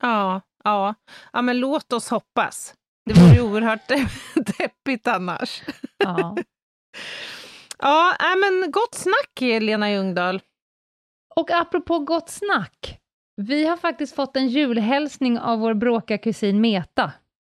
[0.01, 0.95] Ja, ja.
[1.33, 2.73] ja, men låt oss hoppas.
[3.09, 3.87] Det vore ju oerhört
[4.57, 5.63] deppigt annars.
[5.97, 6.37] Ja.
[7.81, 10.41] Ja, äh, men gott snack, Lena Ljungdahl.
[11.35, 12.99] Och apropå gott snack,
[13.35, 17.11] vi har faktiskt fått en julhälsning av vår bråkiga kusin Meta.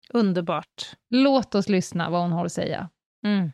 [0.09, 0.95] Underbart.
[1.09, 2.89] Låt oss lyssna vad hon har att säga.
[3.25, 3.51] Mm.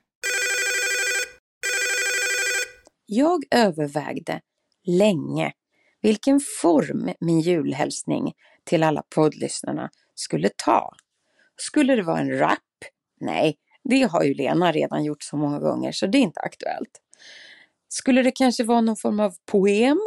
[3.05, 4.41] Jag övervägde
[4.87, 5.51] länge
[6.01, 8.33] vilken form min julhälsning
[8.63, 10.93] till alla poddlyssnarna skulle ta.
[11.55, 12.59] Skulle det vara en rap?
[13.19, 17.01] Nej, det har ju Lena redan gjort så många gånger så det är inte aktuellt.
[17.87, 19.99] Skulle det kanske vara någon form av poem?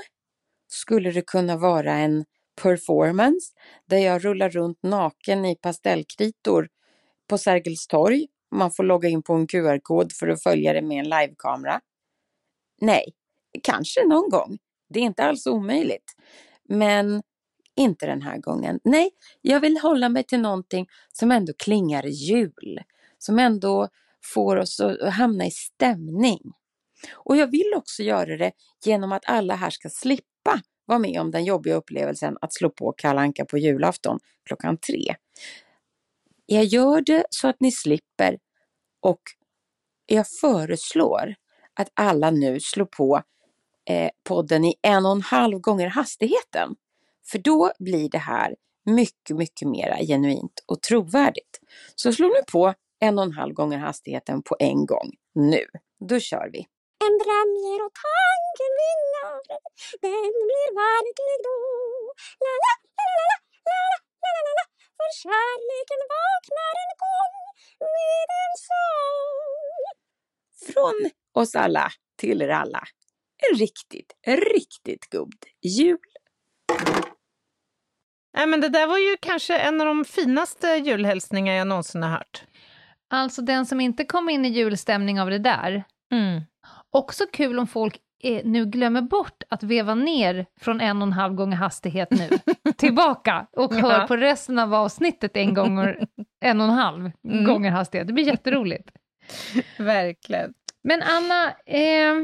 [0.68, 2.24] Skulle det kunna vara en
[2.62, 3.52] performance
[3.86, 6.68] där jag rullar runt naken i pastellkritor
[7.28, 8.26] på Sergels torg?
[8.50, 11.80] Man får logga in på en QR-kod för att följa det med en livekamera.
[12.80, 13.04] Nej,
[13.62, 14.58] kanske någon gång.
[14.88, 16.12] Det är inte alls omöjligt.
[16.68, 17.22] Men
[17.76, 18.80] inte den här gången.
[18.84, 19.10] Nej,
[19.40, 22.80] jag vill hålla mig till någonting som ändå klingar jul.
[23.18, 23.88] Som ändå
[24.34, 26.40] får oss att hamna i stämning.
[27.12, 28.52] Och jag vill också göra det
[28.84, 32.92] genom att alla här ska slippa vara med om den jobbiga upplevelsen att slå på
[32.92, 35.14] Kalanka på julafton klockan tre.
[36.46, 38.38] Jag gör det så att ni slipper
[39.00, 39.20] och
[40.06, 41.34] jag föreslår
[41.74, 43.22] att alla nu slår på
[43.90, 46.74] eh, podden i en och en halv gånger hastigheten.
[47.30, 48.54] För då blir det här
[48.86, 51.60] mycket, mycket mera genuint och trovärdigt.
[51.94, 55.66] Så slå nu på en och en halv gånger hastigheten på en gång nu.
[56.08, 56.66] Då kör vi.
[57.06, 59.34] En dröm ger åt tanken vinner,
[60.06, 61.58] Den blir verklig då
[62.44, 63.38] La la la la la
[63.70, 64.64] la la la la
[64.96, 67.34] För kärleken vaknar en gång
[67.94, 69.82] med en sång
[70.66, 71.10] Från
[71.42, 71.86] oss alla
[72.20, 72.82] till er alla.
[73.44, 75.98] En riktigt, riktigt god jul!
[78.36, 82.10] Nej, men det där var ju kanske en av de finaste julhälsningar jag någonsin har
[82.10, 82.44] hört.
[83.10, 86.40] Alltså den som inte kom in i julstämning av det där, Mm.
[86.90, 91.12] också kul om folk eh, nu glömmer bort att veva ner från en och en
[91.12, 92.28] halv gånger hastighet nu,
[92.76, 94.06] tillbaka och hör Ja.
[94.06, 96.06] på resten av avsnittet en gånger
[96.44, 97.44] en och en halv Mm.
[97.44, 98.06] gånger hastighet.
[98.06, 98.90] Det blir jätteroligt.
[99.78, 100.54] Verkligen.
[100.84, 102.14] Men Anna, eh,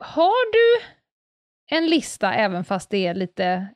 [0.00, 0.84] har du
[1.76, 3.68] en lista även fast det är lite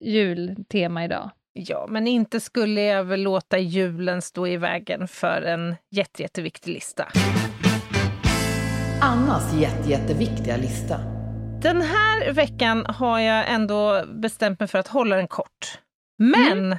[0.00, 1.30] jultema idag?
[1.52, 6.72] Ja, men inte skulle jag väl låta julen stå i vägen för en jätte, jätteviktig
[6.72, 7.08] lista.
[9.02, 10.98] Annas jätte, jätteviktiga lista.
[11.62, 15.78] Den här veckan har jag ändå bestämt mig för att hålla den kort.
[16.18, 16.76] Men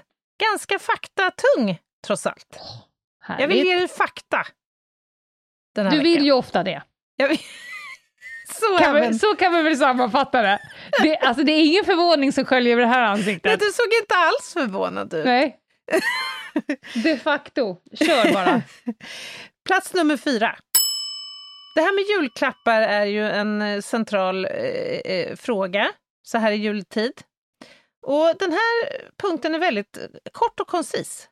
[0.51, 2.59] ganska faktatung, trots allt.
[3.39, 4.45] Jag vill ge dig fakta.
[5.75, 6.25] Den här Du vill veckan.
[6.25, 6.81] ju ofta det.
[8.53, 9.11] Så Kan även...
[9.11, 10.59] vi, så kan vi väl sammanfatta det.
[11.03, 11.17] det.
[11.17, 13.59] Alltså det är ingen förvåning som sköljer över det här Nej, ansiktet.
[13.59, 15.25] du såg inte alls förvånad ut.
[15.25, 15.57] Nej.
[17.03, 17.77] De facto.
[17.99, 18.61] Kör bara.
[19.67, 20.55] Plats nummer fyra.
[21.75, 25.91] Det här med julklappar är ju en eh, central eh, eh, fråga
[26.23, 27.13] så här i jultid.
[28.07, 31.27] Och den här punkten är väldigt eh, kort och koncis.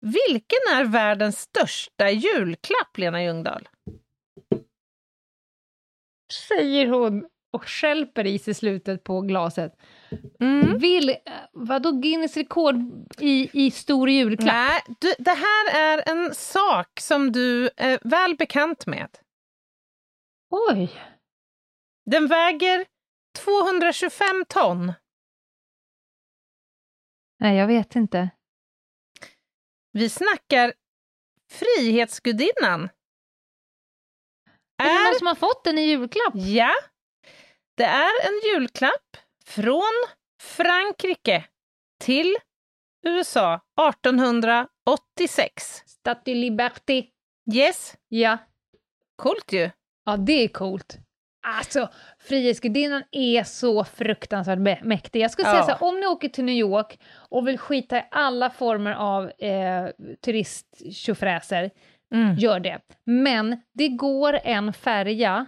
[0.00, 3.68] Vilken är världens största julklapp, Lena Ljungdahl?
[6.48, 9.72] Säger hon och skälper i sig slutet på glaset.
[10.40, 10.78] Mm.
[10.78, 11.16] Vill, eh,
[11.52, 12.76] vadå Guinness rekord
[13.18, 14.54] i, i stor julklapp?
[14.54, 19.08] Nej, du, det här är en sak som du är väl bekant med.
[20.50, 20.90] Oj.
[22.10, 22.86] Den väger
[23.44, 24.92] 225 ton.
[27.40, 28.30] Nej, jag vet inte.
[29.92, 30.72] Vi snackar
[31.50, 32.88] Frihetsgudinnan.
[34.78, 36.32] Är det någon som har fått den i julklapp?
[36.34, 36.70] Ja,
[37.76, 39.16] det är en julklapp
[39.46, 39.92] från
[40.42, 41.44] Frankrike
[42.04, 42.36] till
[43.06, 43.60] USA
[43.90, 45.82] 1886.
[45.86, 47.04] Statue Liberté.
[47.54, 48.38] Yes, Ja.
[49.16, 49.70] coolt ju.
[50.04, 50.98] Ja, det är coolt.
[51.46, 55.20] Alltså, Frihetsgudinnan är så fruktansvärt mä- mäktig.
[55.20, 55.64] Jag skulle säga Ja.
[55.64, 57.00] så här, om ni åker till New York
[57.30, 59.88] och vill skita i alla former av eh,
[60.24, 61.70] turisttjofräser,
[62.14, 62.34] Mm.
[62.36, 62.80] gör det.
[63.04, 65.46] Men det går en färja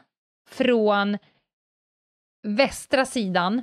[0.51, 1.19] från
[2.43, 3.63] västra sidan,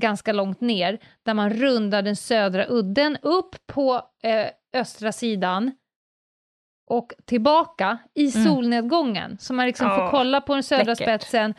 [0.00, 5.72] ganska långt ner, där man rundar den södra udden upp på eh, östra sidan
[6.90, 8.44] och tillbaka i Mm.
[8.44, 9.38] solnedgången.
[9.38, 10.96] Så man liksom Ja, får kolla på den södra läckert.
[11.22, 11.54] spetsen,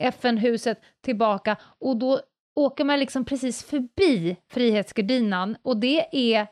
[0.00, 2.20] FN-huset, tillbaka och då
[2.54, 6.46] åker man liksom precis förbi Frihetsgudinnan och det är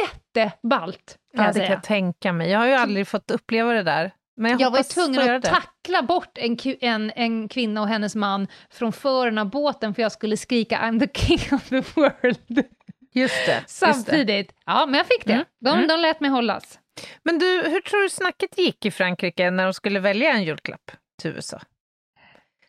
[0.00, 2.50] jätteballt kan Ja, det kan jag tänka mig.
[2.50, 4.12] Jag har ju aldrig fått uppleva det där.
[4.36, 8.14] Men jag, Jag var ju tvungen att tackla bort en, en, en kvinna och hennes
[8.14, 12.38] man från fören av båten för jag skulle skrika I'm the king of the world
[12.50, 12.66] Just
[13.14, 13.20] det.
[13.20, 13.62] Just det.
[13.66, 14.52] samtidigt.
[14.66, 15.32] Ja, men jag fick det.
[15.32, 15.44] Mm.
[15.64, 15.88] De, Mm.
[15.88, 16.78] de lät mig hållas.
[17.24, 20.90] Men du, hur tror du snacket gick i Frankrike när de skulle välja en julklapp
[21.22, 21.60] till USA?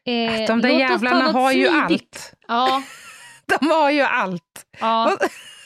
[0.05, 2.33] Eh, De där jävlarna har ju smidigt.
[2.33, 2.33] allt.
[2.47, 2.83] Ja,
[3.59, 4.65] De har ju allt.
[4.79, 5.17] ja.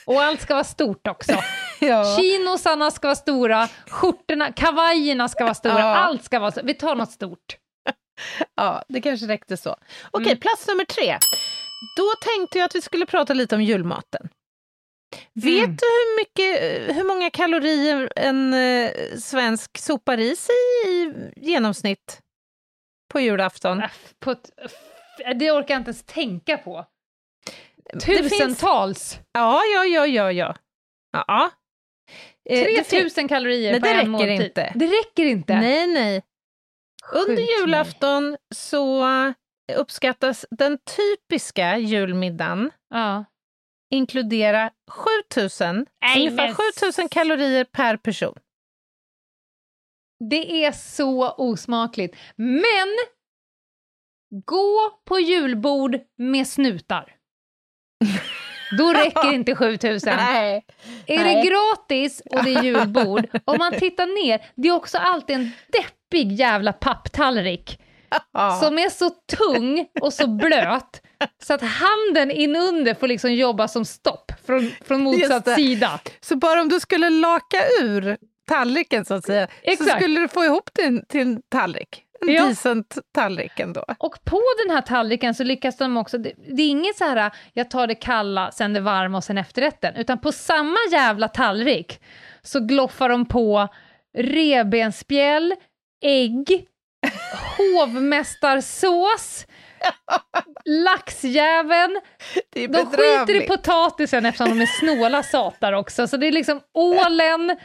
[0.07, 1.31] Och allt ska vara stort också.
[1.79, 2.17] Ja.
[2.17, 5.95] Chinosarna ska vara stora, skjortorna, kavajerna ska vara stora, Ja.
[5.95, 6.63] allt ska vara stort.
[6.63, 7.57] Vi tar något stort.
[8.55, 9.75] ja, det kanske räckte så.
[10.11, 10.39] Okej, Mm.
[10.39, 11.17] plats nummer tre.
[11.97, 14.29] Då tänkte jag att vi skulle prata lite om julmaten.
[15.33, 15.75] Vet Mm.
[15.75, 16.61] du hur, mycket,
[16.97, 20.55] hur många kalorier en eh, svensk sopar i sig
[20.87, 22.19] i genomsnitt
[23.11, 23.81] på julafton?
[23.81, 23.89] Äh,
[24.19, 24.49] På ett,
[25.35, 26.85] det orkar jag inte ens tänka på.
[27.93, 29.19] Det finns- Tusentals!
[29.31, 30.55] Ja, ja, ja, ja, ja.
[31.11, 31.51] ja.
[32.49, 34.41] Eh, det fin- 3000 kalorier Nej, på det en räcker måltid.
[34.41, 34.71] inte.
[34.75, 35.55] Det räcker inte?
[35.55, 36.23] Nej, nej.
[37.13, 37.59] Under Skjut mig.
[37.59, 39.05] julafton så
[39.77, 43.25] uppskattas den typiska julmiddagen Ja.
[43.93, 48.35] inkludera 7000, Nej, ungefär men- 7000 kalorier per person.
[50.29, 52.15] Det är så osmakligt.
[52.35, 52.97] Men
[54.45, 57.16] gå på julbord med snutar.
[58.77, 60.13] Då räcker inte 7000.
[60.17, 60.65] Nej.
[61.07, 61.35] Är Nej.
[61.35, 65.51] det gratis och det är julbord, om man tittar ner, det är också alltid en
[65.67, 67.79] deppig jävla papptallrik
[68.33, 68.59] Ja.
[68.63, 71.01] som är så tung och så blöt
[71.43, 75.99] så att handen inunder får liksom jobba som stopp från, från motsatt sida.
[76.21, 78.17] Så bara om du skulle laka ur
[78.47, 79.95] tallriken så att säga, så Exakt.
[79.95, 80.69] skulle du få ihop
[81.09, 82.03] till en tallrik.
[82.27, 82.45] En Ja.
[82.47, 83.85] decent tallrik ändå.
[83.99, 87.31] Och på den här tallriken så lyckas de också, det, det är inget så här,
[87.53, 92.01] jag tar det kalla, sen det varma och sen efterrätten, utan på samma jävla tallrik
[92.41, 93.67] så gloffar de på
[94.17, 95.55] revbensspjäll,
[96.05, 96.65] ägg,
[97.57, 99.45] hovmästarsås,
[100.65, 102.01] laxjäveln,
[102.53, 107.57] de skiter i potatisen eftersom de är snåla satar också, så det är liksom ålen,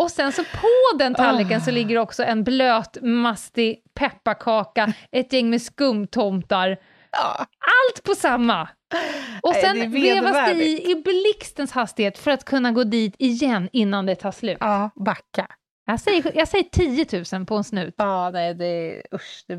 [0.00, 5.50] och sen så på den tallriken så ligger också en blöt, mastig pepparkaka, ett gäng
[5.50, 6.76] med skumtomtar,
[7.14, 7.36] Ja.
[7.38, 8.68] allt på samma!
[9.42, 13.68] Och sen det vevas det i i blixtens hastighet för att kunna gå dit igen
[13.72, 14.56] innan det tar slut.
[14.60, 15.46] ja, backa.
[15.86, 17.94] Jag säger, jag säger 10 000 på en snut.
[17.98, 19.56] Ja, nej, det är, usch, det är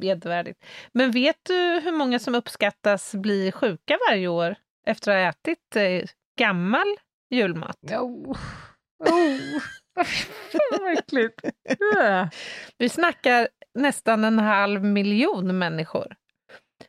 [0.00, 0.64] vedervärdigt.
[0.92, 1.54] Men vet du
[1.84, 4.56] hur många som uppskattas bli sjuka varje år
[4.86, 6.08] efter att ha ätit eh,
[6.38, 6.86] gammal
[7.30, 7.76] julmat?
[7.92, 8.36] Oh.
[8.98, 9.62] Oh.
[10.80, 11.40] Vad äckligt.
[12.78, 16.14] Vi snackar nästan en halv miljon människor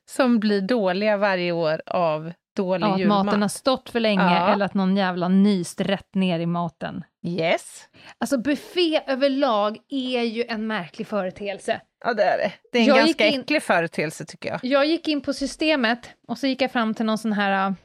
[0.10, 3.26] som blir dåliga varje år av dålig Ja, att julmat.
[3.26, 4.54] maten har stått för länge Ja.
[4.54, 7.04] eller att någon jävla nyst rätt ner i maten.
[7.28, 7.84] Yes.
[8.18, 11.82] Alltså buffé överlag är ju en märklig företeelse.
[12.06, 12.52] Ja, det är det.
[12.72, 14.60] Det är en Jag ganska in- äcklig företeelse tycker jag.
[14.64, 17.76] Jag gick in på systemet och så gick jag fram till någon sån här...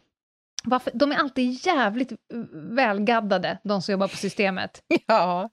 [0.64, 2.12] Varför, de är alltid jävligt
[2.52, 4.82] välgaddade, de som jobbar på systemet.
[5.06, 5.50] Ja.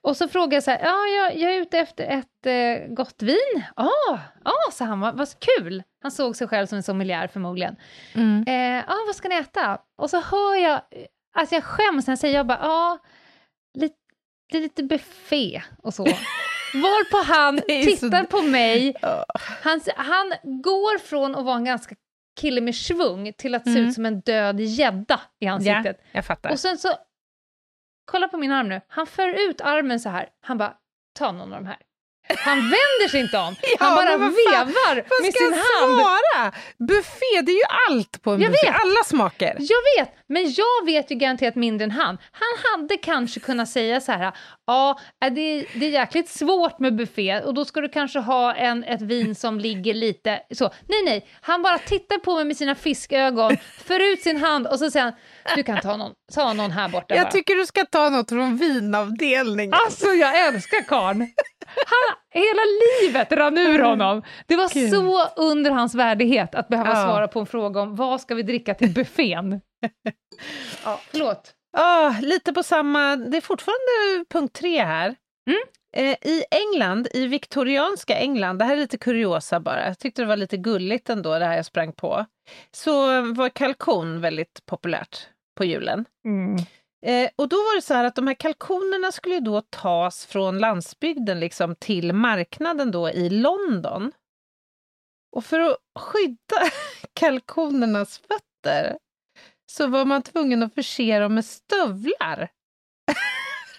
[0.00, 3.22] Och så frågade jag så här, ja, jag, jag är ute efter ett eh, gott
[3.22, 3.64] vin.
[3.76, 5.82] Ja, ah, ah, sa han, vad, vad kul.
[6.02, 7.76] Han såg sig själv som en sommelier förmodligen.
[8.14, 8.44] Mm.
[8.48, 9.78] Eh, ah, vad ska ni äta?
[9.98, 10.80] Och så hör jag,
[11.36, 12.98] alltså jag skäms när jag säger, jag bara, ja, ah,
[13.78, 13.96] lite,
[14.52, 16.04] lite buffé och så.
[16.74, 18.94] Varpå han Det är så- tittar på mig,
[19.62, 20.32] han, han
[20.62, 21.94] går från att vara en ganska
[22.40, 23.84] kille med svung till att se Mm.
[23.88, 26.00] ut som en död gädda i ansiktet.
[26.12, 26.50] Jag fattar.
[26.50, 26.88] Och sen så,
[28.04, 30.76] kolla på min arm nu, han för ut armen så här, han bara,
[31.18, 31.78] ta någon av de här.
[32.28, 35.44] Han vänder sig inte om, Ja, han bara men vad fan, vevar Vad med ska
[35.44, 36.00] sin hand.
[36.00, 36.52] svara?
[36.88, 38.66] Buffé, det är ju allt på en Jag buffé.
[38.66, 38.80] vet.
[38.80, 39.56] Alla smaker.
[39.58, 42.18] Jag vet, men jag vet ju garanterat mindre än han.
[42.32, 44.32] Han hade kanske kunnat säga så här,
[44.66, 48.18] ja, äh, det är, det är jäkligt svårt med buffé och då ska du kanske
[48.18, 50.64] ha en, ett vin som ligger lite så.
[50.88, 54.78] Nej, nej, han bara tittar på mig med sina fiskögon, för ut sin hand och
[54.78, 55.14] så säger han,
[55.56, 57.18] du kan ta någon, ta någon här borta bara.
[57.18, 59.74] Jag tycker du ska ta något från vinavdelningen.
[59.84, 61.28] Alltså jag älskar karln.
[61.66, 62.60] Han, hela
[63.02, 64.22] livet rann ur honom.
[64.46, 64.90] Det var Gud.
[64.90, 66.96] så under hans värdighet att behöva Ja.
[67.04, 69.60] svara på en fråga om vad ska vi dricka till buffén?
[70.84, 71.54] ja, förlåt.
[71.76, 75.14] Ah, lite på samma, det är fortfarande punkt tre här.
[75.50, 75.60] Mm.
[75.96, 80.26] Eh, I England, i viktorianska England, det här är lite kuriosa bara, jag tyckte det
[80.28, 82.24] var lite gulligt ändå det här jag sprang på,
[82.72, 85.18] så var kalkon väldigt populärt
[85.58, 86.04] på julen.
[87.04, 90.58] Eh, och då var det så här att de här kalkonerna skulle då tas från
[90.58, 94.12] landsbygden liksom till marknaden då i London.
[95.36, 96.70] Och för att skydda
[97.14, 98.98] kalkonernas fötter
[99.72, 102.48] så var man tvungen att förse dem med stövlar.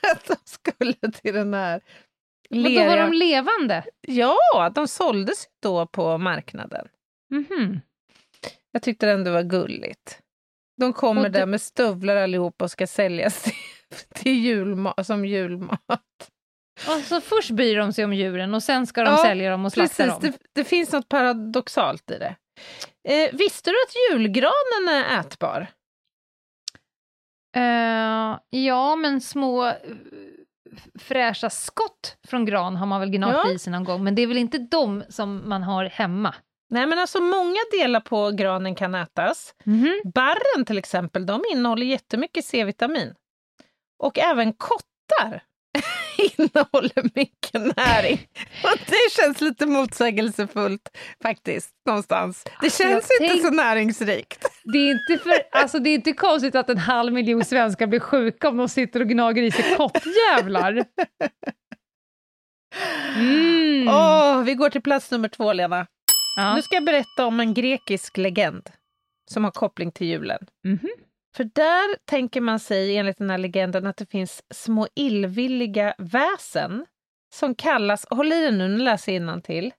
[0.12, 1.76] Att de skulle till den här
[2.50, 3.06] Och då var leriga.
[3.06, 3.84] de levande?
[4.02, 6.88] Ja, de såldes då på marknaden.
[7.30, 7.80] Mhm.
[8.72, 10.20] Jag tyckte det ändå var gulligt.
[10.78, 13.54] De kommer det- där med stövlar allihop och ska säljas till,
[14.16, 15.82] till julma- som julmat.
[16.88, 19.66] Och så först bryr de sig om djuren och sen ska de Ja, sälja dem
[19.66, 20.32] och slakta Precis, dem.
[20.32, 22.36] det, det finns något paradoxalt i det.
[23.10, 25.68] Eh, visste du att julgranen är ätbar?
[27.58, 29.74] Eh, ja, men små eh,
[31.00, 33.52] fräscha skott från gran har man väl gnagt Ja.
[33.52, 36.36] i sig någon gång, men det är väl inte de som man har hemma?
[36.70, 39.54] Nej, men alltså många delar på granen kan ätas.
[40.14, 43.14] Barren till exempel, de innehåller jättemycket C-vitamin.
[44.04, 45.44] Och även kottar
[46.18, 48.28] innehåller mycket näring.
[48.64, 52.44] Och det känns lite motsägelsefullt faktiskt, någonstans.
[52.62, 54.46] Det känns jag inte tänk- så näringsrikt.
[54.64, 58.00] Det är, inte för, alltså det är inte konstigt att en halv miljon svenskar blir
[58.00, 60.86] sjuka om de sitter och gnager i sig kottjävlar.
[63.16, 63.88] Mm.
[63.88, 65.88] Åh, vi går till plats nummer två, Lena.
[66.36, 66.56] Ja.
[66.56, 68.70] Nu ska jag berätta om en grekisk legend
[69.32, 70.48] som har koppling till julen.
[70.64, 70.90] Mhm.
[71.36, 76.86] För där tänker man sig enligt den här legenden att det finns små illvilliga väsen
[77.34, 79.74] som kallas, håll i dig nu, nu läser jag till.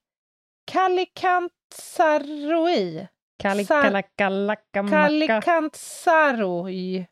[0.71, 3.07] Kalikantsaroi.
[4.89, 7.07] Kalikantsaroi.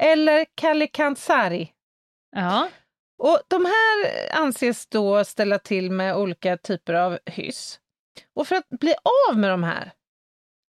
[0.00, 1.72] Eller Kalikantsari.
[2.36, 2.68] Ja.
[3.18, 4.06] Och de här
[4.42, 7.80] anses då ställa till med olika typer av hyss.
[8.34, 8.94] Och för att bli
[9.30, 9.92] av med de här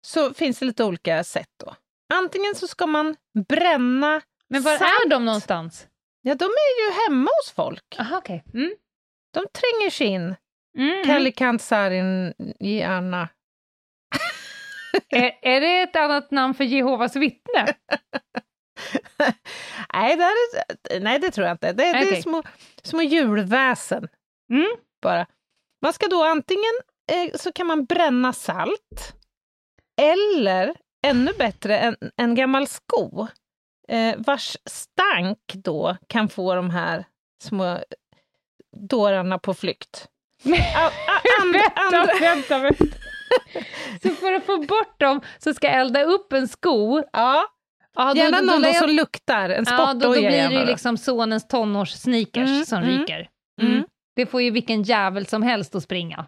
[0.06, 1.76] så finns det lite olika sätt då.
[2.14, 3.16] Antingen så ska man
[3.48, 4.92] bränna Men var salt.
[5.06, 5.88] är de någonstans?
[6.22, 7.96] Ja, de är ju hemma hos folk.
[8.00, 8.44] Aha, okej.
[8.54, 8.76] Mm.
[9.34, 10.36] De tränger sig in.
[10.78, 11.06] Mm, mm.
[11.06, 13.30] Kalikantsarin i Anna.
[15.10, 17.66] Är, är det ett annat namn för Jehovas vittne?
[19.94, 21.74] nej, det är, nej, det tror jag inte.
[21.74, 22.44] Det, det är små,
[22.84, 24.08] små julväsen.
[24.52, 24.76] Mm.
[25.02, 25.28] Bara.
[25.82, 26.74] Man ska då antingen
[27.40, 29.14] så kan man bränna salt
[30.02, 30.76] eller
[31.08, 33.28] ännu bättre en, en gammal sko
[33.88, 37.06] eh, vars stank då kan få de här
[37.44, 37.78] små
[38.90, 40.08] dårarna på flykt.
[40.76, 41.54] A, a, and,
[41.92, 42.86] Vänta, vänta, vänta.
[44.04, 47.04] Så för att få bort dem så ska jag elda upp en sko.
[47.14, 47.46] ja,
[47.96, 50.60] Ja, då- gärna någon då då som luktar, en Ja, då, då sportdoja blir det
[50.60, 53.30] ju liksom sonens tonårssneakers Mm, som mm, ryker.
[53.62, 53.84] Mm.
[54.16, 56.26] Det får ju vilken jävel som helst att springa.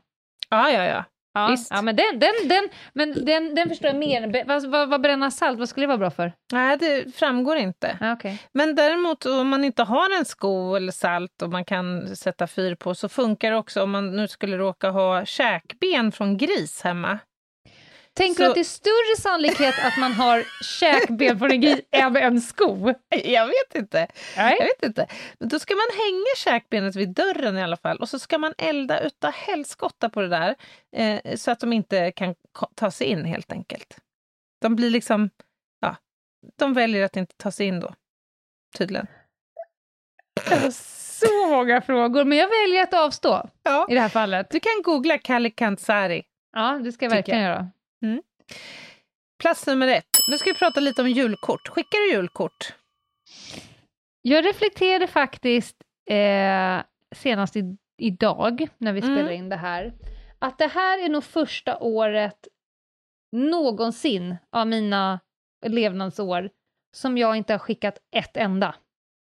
[0.50, 1.04] Ja, ja, ja.
[1.34, 1.72] Ja, Visst.
[1.72, 4.46] ja men, den, den, den, men den, den förstår jag mer.
[4.46, 6.34] Vad, vad, vad bränna salt, vad skulle det vara bra för?
[6.54, 7.98] Nej, det framgår inte.
[8.18, 8.42] Okej.
[8.54, 12.76] Men däremot om man inte har en sko eller salt och man kan sätta fyr
[12.76, 17.20] på så funkar det också om man nu skulle råka ha käkben från gris hemma.
[18.16, 21.80] Tänker Så- du att det är större sannolikhet att man har käkben från en gris
[21.92, 22.94] än en sko?
[23.24, 24.08] Jag vet inte.
[24.38, 24.56] Nej.
[24.60, 25.08] Jag vet inte.
[25.40, 28.54] Men då ska man hänga käkbenet vid dörren i alla fall och så ska man
[28.58, 30.56] elda utav helskotta på det där
[30.96, 32.36] eh, så att de inte kan
[32.76, 33.98] ta sig in helt enkelt.
[34.62, 35.30] De blir liksom,
[35.82, 35.96] ja,
[36.58, 37.94] de väljer att inte ta sig in då,
[38.78, 39.08] tydligen.
[40.72, 43.88] Så många frågor, men jag väljer att avstå Ja.
[43.90, 44.48] i det här fallet.
[44.52, 46.24] Du kan googla Kalikantsari.
[46.56, 47.50] Ja, det ska jag verkligen jag.
[47.50, 47.68] göra.
[49.42, 50.10] Plats nummer ett.
[50.32, 51.68] Nu ska vi prata lite om julkort.
[51.68, 52.74] Skickar du julkort?
[54.22, 55.76] Jag reflekterade faktiskt
[56.10, 56.82] eh,
[57.16, 59.16] senast i, idag, när vi Mm.
[59.16, 59.94] spelar in det här,
[60.40, 62.48] att det här är nog första året
[63.32, 65.20] någonsin av mina
[65.66, 66.50] levnadsår
[66.98, 68.76] som jag inte har skickat ett enda.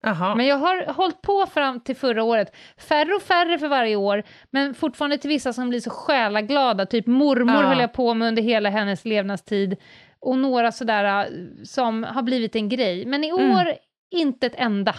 [0.03, 0.35] Jaha.
[0.35, 2.55] Men jag har hållit på fram till förra året.
[2.77, 6.87] Färre och färre för varje år, men fortfarande till vissa som blir så själaglada.
[6.87, 7.69] Typ mormor Ja.
[7.69, 9.77] höll jag på med under hela hennes levnadstid.
[10.21, 11.27] Och några sådär äh,
[11.65, 13.07] som har blivit en grej.
[13.07, 13.51] Men i Mm.
[13.53, 13.75] år,
[14.11, 14.95] inte ett enda.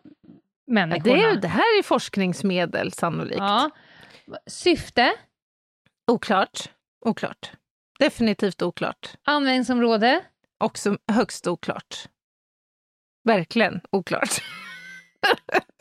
[0.66, 1.16] människorna?
[1.16, 3.38] det, är, det här är forskningsmedel sannolikt.
[3.38, 3.70] Ja.
[4.46, 5.12] Syfte,
[6.06, 6.70] Oklart.
[7.06, 7.52] Oklart.
[7.98, 9.14] Definitivt oklart.
[9.24, 10.24] användningsområde,
[10.58, 12.08] Också högst oklart.
[13.24, 14.42] Verkligen oklart.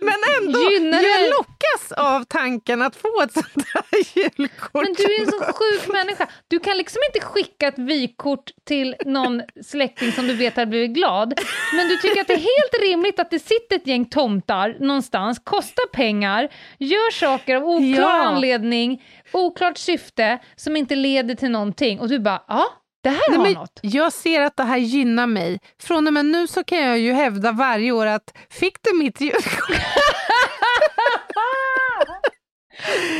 [0.00, 4.84] Men ändå, Gynnar jag lockas av tanken att få ett sånt här julkort.
[4.84, 6.26] Men du är en så sjuk människa.
[6.48, 10.90] Du kan liksom inte skicka ett vykort till någon släkting som du vet har blivit
[10.90, 11.40] glad.
[11.76, 15.38] Men du tycker att det är helt rimligt att det sitter ett gäng tomtar någonstans,
[15.44, 16.48] kostar pengar,
[16.78, 18.22] gör saker av oklar Ja.
[18.22, 19.02] anledning,
[19.32, 22.00] oklart syfte som inte leder till någonting.
[22.00, 22.66] Och du bara, ja,
[23.04, 23.78] det här Nej, har men något.
[23.82, 25.60] jag ser att det här gynnar mig.
[25.82, 29.20] Från och med nu så kan jag ju hävda varje år att fick du mitt
[29.20, 29.76] julkort?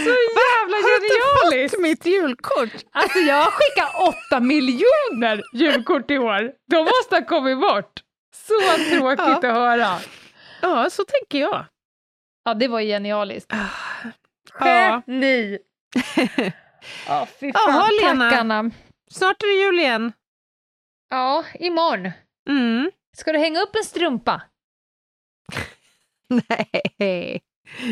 [0.05, 2.85] Så jävla Har du mitt julkort?
[2.93, 6.51] Alltså jag har skickat åtta miljoner julkort i år.
[6.71, 7.93] De måste ha kommit bort.
[8.35, 8.61] Så
[8.95, 9.37] tråkigt Ja.
[9.37, 9.99] att höra.
[10.63, 11.65] Ja, så tänker jag.
[12.45, 13.53] Ja, det var ju genialiskt.
[14.61, 15.03] Ja.
[15.07, 15.59] Ni.
[17.09, 17.63] Ja, fy fan.
[17.75, 18.31] Jaha, Lena.
[18.31, 18.71] Tack, Anna.
[19.15, 20.13] Snart är det jul igen.
[21.11, 22.11] Ja, imorgon.
[22.49, 22.91] Mm.
[23.17, 24.43] Ska du hänga upp en strumpa?
[26.29, 27.43] Nej.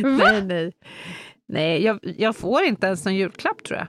[0.03, 0.73] Nej, nej.
[1.49, 3.87] Nej, jag, jag får inte ens en julklapp tror jag.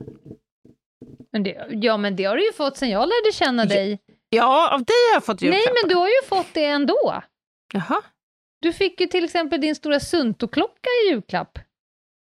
[1.32, 4.00] Men det, ja, men det har du ju fått sen jag lärde känna dig.
[4.30, 5.74] Ja, av dig har jag fått julklappar.
[5.74, 7.22] Nej, men du har ju fått det ändå.
[7.74, 8.02] Jaha.
[8.60, 11.60] Du fick ju till exempel din stora Sunto-klocka i julklapp,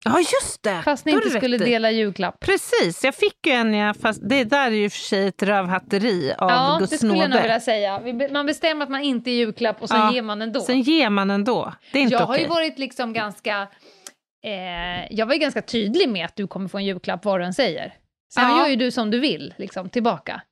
[0.05, 0.81] Ja, just det.
[0.85, 2.39] fast ni Då har inte skulle dela julklapp.
[2.39, 6.33] Precis, jag fick ju en, ja, fast det där är ju för sig ett rövhatteri
[6.37, 7.41] av Ja, det Guds skulle jag nog nåde.
[7.41, 8.01] vilja säga.
[8.31, 10.59] Man bestämmer att man inte är julklapp och sen Ja, ger man ändå.
[10.61, 11.73] Sen ger man ändå.
[11.91, 12.41] Det är inte jag har okej.
[12.43, 13.67] ju varit liksom ganska...
[14.45, 17.45] Eh, jag var ju ganska tydlig med att du kommer få en julklapp vad du
[17.45, 17.93] än säger.
[18.33, 18.57] Sen Ja.
[18.59, 20.41] gör ju du som du vill, liksom, tillbaka.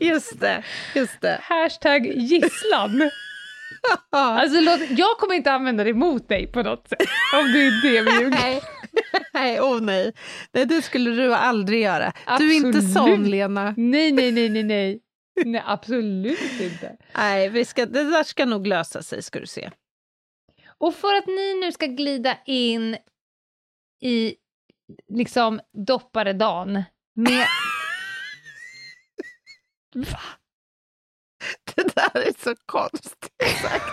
[0.00, 0.62] Just det,
[0.94, 1.38] just det.
[1.42, 3.10] Hashtag gisslan.
[4.10, 7.08] alltså, låt, jag kommer inte använda det emot dig på något sätt.
[7.34, 8.64] Om det är det vi julklapp.
[9.32, 10.12] Nej, oh nej.
[10.52, 10.66] nej.
[10.66, 12.12] Det skulle du aldrig göra.
[12.38, 12.92] Du är inte Absolut.
[12.92, 13.74] sån, Lena.
[13.76, 15.00] Nej, nej, nej, nej, nej.
[15.44, 16.96] Nej, absolut inte.
[17.14, 19.70] Nej, vi ska, det där ska nog lösa sig, ska du se.
[20.78, 22.96] Och för att ni nu ska glida in
[24.00, 24.34] i
[25.08, 26.82] liksom dopparedagen
[27.14, 27.46] med...
[29.94, 30.20] Va?
[31.78, 33.92] Det där är så konstigt sagt.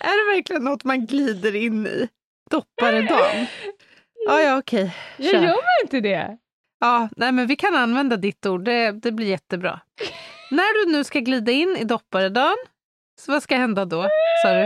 [0.00, 2.08] är det verkligen något man glider in i?
[2.50, 3.46] Dopparedagen?
[4.26, 4.96] Ja, ja, okej.
[5.16, 5.40] Jag Kör.
[5.42, 6.38] gör man inte det?
[6.80, 8.64] Ja, nej, men vi kan använda ditt ord.
[8.64, 9.80] Det, det blir jättebra.
[10.50, 12.56] När du nu ska glida in i dopparedagen,
[13.20, 14.02] så vad ska hända då,
[14.42, 14.62] sa du?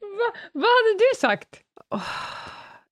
[0.00, 1.48] Va, vad hade du sagt?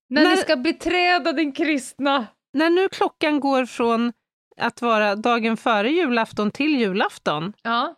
[0.09, 2.27] När, När- ni ska beträda den kristna...
[2.53, 4.13] När nu klockan går från
[4.61, 7.95] att vara dagen före julafton till julafton, Ja.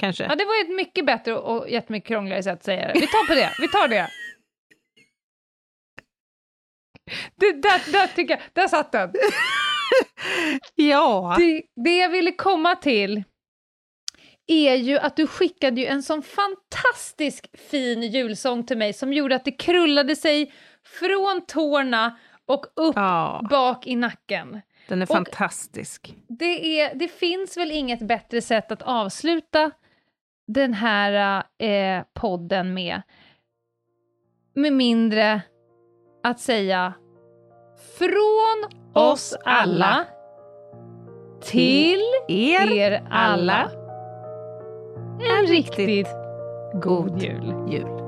[0.00, 0.24] kanske?
[0.24, 3.00] ja, det var ett mycket bättre och jättemycket krångligare sätt att säga det.
[3.00, 4.08] Vi tar på det, vi tar det.
[7.36, 9.12] det där, där tycker jag, där satt den.
[10.74, 11.34] Ja.
[11.38, 13.24] Det, det jag ville komma till
[14.46, 19.34] är ju att du skickade ju en sån fantastisk fin julsång till mig som gjorde
[19.34, 20.52] att det krullade sig
[20.98, 24.60] från tårna och upp ja, bak i nacken.
[24.88, 26.14] Den är Och- fantastisk.
[26.28, 29.70] Det, är, det finns väl inget bättre sätt att avsluta
[30.46, 33.02] den här eh, podden med,
[34.54, 35.42] med mindre
[36.22, 36.94] att säga
[37.98, 40.04] från oss alla
[41.42, 43.70] till Er, er alla
[45.38, 46.08] en riktigt
[46.82, 47.54] god jul.
[47.70, 48.07] jul.